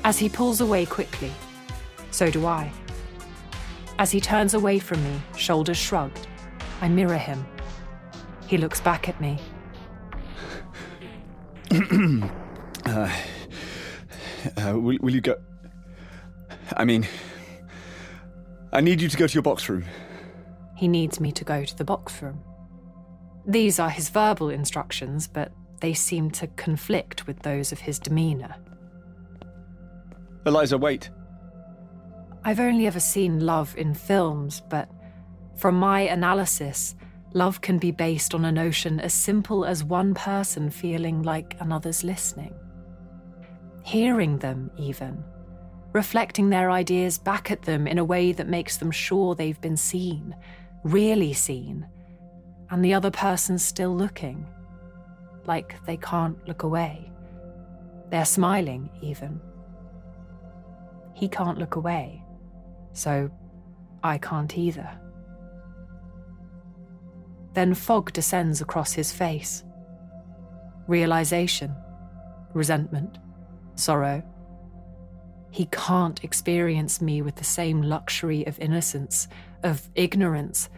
As 0.03 0.19
he 0.19 0.29
pulls 0.29 0.61
away 0.61 0.85
quickly, 0.85 1.31
so 2.11 2.29
do 2.29 2.45
I. 2.45 2.71
As 3.97 4.11
he 4.11 4.19
turns 4.19 4.53
away 4.53 4.77
from 4.79 5.03
me, 5.03 5.19
shoulders 5.35 5.77
shrugged, 5.77 6.27
I 6.81 6.89
mirror 6.89 7.17
him. 7.17 7.45
He 8.47 8.57
looks 8.57 8.81
back 8.81 9.09
at 9.09 9.19
me. 9.21 9.39
Uh, 12.85 14.73
will, 14.75 14.95
will 15.01 15.13
you 15.13 15.21
go? 15.21 15.35
I 16.77 16.85
mean, 16.85 17.07
I 18.75 18.81
need 18.81 18.99
you 18.99 19.07
to 19.07 19.15
go 19.15 19.25
to 19.25 19.33
your 19.33 19.41
box 19.41 19.69
room. 19.69 19.85
He 20.75 20.89
needs 20.89 21.21
me 21.21 21.31
to 21.31 21.45
go 21.45 21.63
to 21.63 21.77
the 21.77 21.85
box 21.85 22.21
room. 22.21 22.43
These 23.47 23.79
are 23.79 23.89
his 23.89 24.09
verbal 24.09 24.49
instructions, 24.49 25.29
but 25.29 25.53
they 25.79 25.93
seem 25.93 26.29
to 26.31 26.47
conflict 26.47 27.25
with 27.25 27.39
those 27.39 27.71
of 27.71 27.79
his 27.79 27.99
demeanour. 27.99 28.53
Eliza, 30.45 30.77
wait. 30.77 31.09
I've 32.43 32.59
only 32.59 32.85
ever 32.85 32.99
seen 32.99 33.45
love 33.45 33.73
in 33.77 33.93
films, 33.93 34.61
but 34.69 34.89
from 35.55 35.75
my 35.75 36.01
analysis, 36.01 36.95
love 37.33 37.61
can 37.61 37.77
be 37.77 37.91
based 37.91 38.35
on 38.35 38.43
a 38.43 38.51
notion 38.51 38.99
as 38.99 39.13
simple 39.13 39.63
as 39.63 39.85
one 39.85 40.13
person 40.13 40.69
feeling 40.69 41.23
like 41.23 41.55
another's 41.61 42.03
listening. 42.03 42.53
Hearing 43.83 44.39
them, 44.39 44.69
even. 44.77 45.23
Reflecting 45.95 46.49
their 46.49 46.69
ideas 46.69 47.17
back 47.17 47.49
at 47.49 47.61
them 47.61 47.87
in 47.87 47.97
a 47.97 48.03
way 48.03 48.33
that 48.33 48.49
makes 48.49 48.75
them 48.75 48.91
sure 48.91 49.33
they've 49.33 49.61
been 49.61 49.77
seen, 49.77 50.35
really 50.83 51.31
seen, 51.31 51.87
and 52.69 52.83
the 52.83 52.93
other 52.93 53.11
person's 53.11 53.63
still 53.63 53.95
looking. 53.95 54.45
Like 55.45 55.77
they 55.85 55.95
can't 55.95 56.45
look 56.49 56.63
away. 56.63 57.09
They're 58.09 58.25
smiling, 58.25 58.89
even. 59.01 59.39
He 61.13 61.29
can't 61.29 61.57
look 61.57 61.77
away 61.77 62.25
so 62.91 63.31
I 64.03 64.17
can't 64.17 64.57
either. 64.57 64.89
Then 67.53 67.73
fog 67.73 68.11
descends 68.11 68.59
across 68.59 68.91
his 68.91 69.13
face. 69.13 69.63
Realization, 70.87 71.73
resentment, 72.53 73.17
sorrow. 73.75 74.21
He 75.55 75.67
can't 75.67 76.21
experience 76.21 77.01
me 77.01 77.21
with 77.21 77.37
the 77.37 77.45
same 77.45 77.81
luxury 77.81 78.45
of 78.45 78.59
innocence, 78.59 79.29
of 79.63 79.89
ignorance 79.95 80.69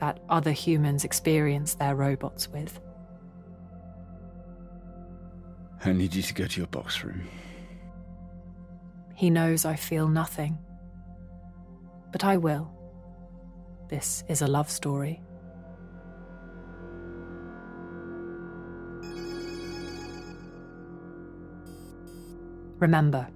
that 0.00 0.20
other 0.30 0.52
humans 0.52 1.04
experience 1.04 1.74
their 1.74 1.94
robots 1.94 2.48
with. 2.48 2.80
I 5.84 5.92
need 5.92 6.14
you 6.14 6.22
to 6.22 6.32
go 6.32 6.46
to 6.46 6.60
your 6.60 6.66
box 6.68 7.04
room. 7.04 7.28
He 9.14 9.28
knows 9.28 9.66
I 9.66 9.76
feel 9.76 10.08
nothing. 10.08 10.56
But 12.10 12.24
I 12.24 12.38
will. 12.38 12.72
This 13.90 14.24
is 14.30 14.40
a 14.40 14.46
love 14.46 14.70
story. 14.70 15.20
Remember, 22.78 23.28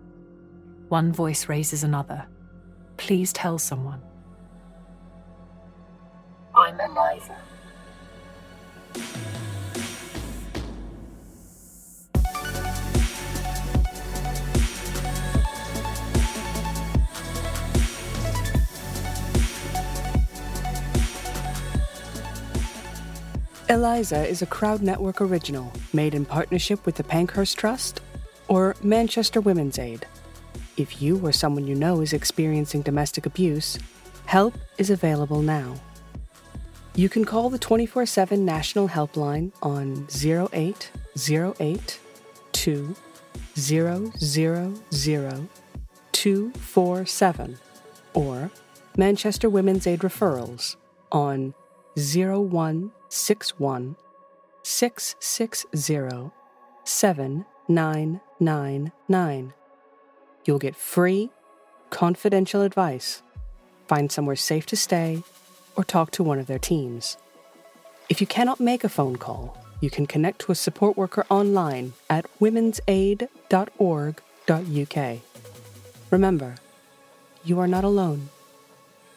one 0.88 1.12
voice 1.12 1.48
raises 1.48 1.82
another. 1.82 2.26
Please 2.96 3.32
tell 3.32 3.58
someone. 3.58 4.00
I'm 6.54 6.80
Eliza. 6.80 7.36
Eliza 23.68 24.24
is 24.26 24.42
a 24.42 24.46
Crowd 24.46 24.80
Network 24.80 25.20
original 25.20 25.72
made 25.92 26.14
in 26.14 26.24
partnership 26.24 26.86
with 26.86 26.94
the 26.94 27.02
Pankhurst 27.02 27.58
Trust 27.58 28.00
or 28.46 28.76
Manchester 28.80 29.40
Women's 29.40 29.78
Aid. 29.78 30.06
If 30.76 31.00
you 31.00 31.24
or 31.24 31.32
someone 31.32 31.66
you 31.66 31.74
know 31.74 32.00
is 32.00 32.12
experiencing 32.12 32.82
domestic 32.82 33.26
abuse, 33.26 33.78
help 34.26 34.54
is 34.78 34.90
available 34.90 35.40
now. 35.40 35.76
You 36.94 37.08
can 37.08 37.24
call 37.24 37.50
the 37.50 37.58
24 37.58 38.06
7 38.06 38.44
National 38.44 38.88
Helpline 38.88 39.52
on 39.62 40.06
0808 40.12 42.00
2 42.52 42.96
000 43.54 44.12
247 46.12 47.58
or 48.14 48.50
Manchester 48.96 49.50
Women's 49.50 49.86
Aid 49.86 50.00
Referrals 50.00 50.74
on 51.12 51.54
0161 51.96 53.96
660 54.62 56.30
7999. 56.84 59.52
You'll 60.46 60.58
get 60.60 60.76
free, 60.76 61.30
confidential 61.90 62.62
advice, 62.62 63.22
find 63.88 64.12
somewhere 64.12 64.36
safe 64.36 64.64
to 64.66 64.76
stay, 64.76 65.24
or 65.76 65.82
talk 65.82 66.12
to 66.12 66.22
one 66.22 66.38
of 66.38 66.46
their 66.46 66.60
teams. 66.60 67.16
If 68.08 68.20
you 68.20 68.28
cannot 68.28 68.60
make 68.60 68.84
a 68.84 68.88
phone 68.88 69.16
call, 69.16 69.58
you 69.80 69.90
can 69.90 70.06
connect 70.06 70.38
to 70.42 70.52
a 70.52 70.54
support 70.54 70.96
worker 70.96 71.26
online 71.28 71.94
at 72.08 72.26
womensaid.org.uk. 72.40 75.18
Remember, 76.10 76.54
you 77.44 77.58
are 77.58 77.66
not 77.66 77.82
alone. 77.82 78.28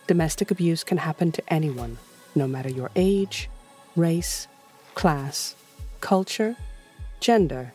Domestic 0.07 0.49
abuse 0.49 0.83
can 0.83 0.97
happen 0.97 1.31
to 1.31 1.43
anyone, 1.47 1.99
no 2.33 2.47
matter 2.47 2.69
your 2.69 2.89
age, 2.95 3.51
race, 3.95 4.47
class, 4.95 5.53
culture, 6.01 6.55
gender, 7.19 7.73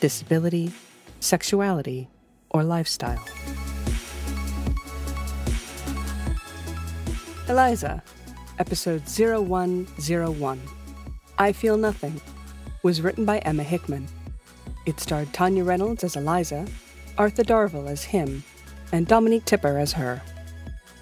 disability, 0.00 0.72
sexuality, 1.20 2.08
or 2.50 2.64
lifestyle. 2.64 3.22
Eliza, 7.48 8.02
episode 8.58 9.02
0101, 9.08 10.60
I 11.38 11.52
Feel 11.52 11.76
Nothing, 11.76 12.20
was 12.82 13.00
written 13.00 13.24
by 13.24 13.38
Emma 13.38 13.62
Hickman. 13.62 14.06
It 14.86 15.00
starred 15.00 15.32
Tanya 15.32 15.64
Reynolds 15.64 16.04
as 16.04 16.16
Eliza, 16.16 16.66
Arthur 17.16 17.44
Darvill 17.44 17.88
as 17.88 18.04
him, 18.04 18.44
and 18.92 19.06
Dominique 19.06 19.44
Tipper 19.44 19.78
as 19.78 19.92
her. 19.92 20.22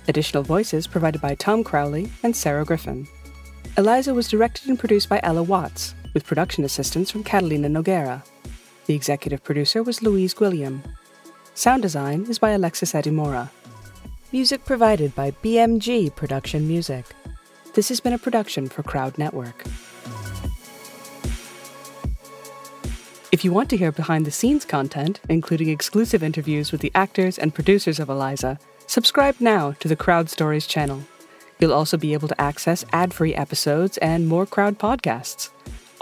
Additional 0.09 0.43
voices 0.43 0.87
provided 0.87 1.21
by 1.21 1.35
Tom 1.35 1.65
Crowley 1.65 2.11
and 2.23 2.35
Sarah 2.35 2.65
Griffin. 2.65 3.07
Eliza 3.77 4.15
was 4.15 4.29
directed 4.29 4.69
and 4.69 4.79
produced 4.79 5.09
by 5.09 5.21
Ella 5.23 5.43
Watts, 5.43 5.95
with 6.15 6.25
production 6.25 6.65
assistance 6.65 7.11
from 7.11 7.23
Catalina 7.25 7.69
Noguera. 7.69 8.25
The 8.87 8.95
executive 8.95 9.43
producer 9.45 9.83
was 9.83 10.01
Louise 10.01 10.33
Gwilliam. 10.33 10.83
Sound 11.57 11.81
design 11.81 12.27
is 12.29 12.39
by 12.39 12.51
Alexis 12.51 12.93
Adimora. 12.93 13.49
Music 14.31 14.63
provided 14.67 15.15
by 15.15 15.31
BMG 15.31 16.15
Production 16.15 16.69
Music. 16.69 17.07
This 17.73 17.89
has 17.89 17.99
been 17.99 18.13
a 18.13 18.19
production 18.19 18.69
for 18.69 18.83
Crowd 18.83 19.17
Network. 19.17 19.65
If 23.33 23.43
you 23.43 23.53
want 23.53 23.71
to 23.71 23.79
hear 23.79 23.91
behind 23.91 24.27
the 24.27 24.31
scenes 24.31 24.67
content, 24.67 25.21
including 25.31 25.71
exclusive 25.71 26.23
interviews 26.23 26.73
with 26.73 26.83
the 26.83 26.93
actors 26.95 27.39
and 27.39 27.55
producers 27.55 27.99
of 27.99 28.11
Eliza, 28.11 28.59
subscribe 28.87 29.37
now 29.41 29.73
to 29.81 29.89
the 29.89 29.97
Crowd 29.97 30.29
Stories 30.29 30.67
channel. 30.67 31.05
You'll 31.59 31.73
also 31.73 31.97
be 31.97 32.13
able 32.13 32.29
to 32.29 32.39
access 32.39 32.85
ad 32.93 33.15
free 33.15 33.35
episodes 33.35 33.97
and 33.99 34.29
more 34.29 34.45
crowd 34.45 34.79
podcasts. 34.79 35.49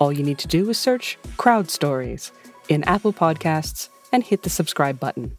All 0.01 0.13
you 0.13 0.25
need 0.25 0.39
to 0.39 0.49
do 0.49 0.69
is 0.69 0.79
search 0.79 1.17
Crowd 1.37 1.71
Stories 1.71 2.33
in 2.69 2.83
Apple 2.85 3.13
Podcasts 3.13 3.89
and 4.11 4.25
hit 4.25 4.43
the 4.43 4.51
subscribe 4.51 4.99
button. 4.99 5.39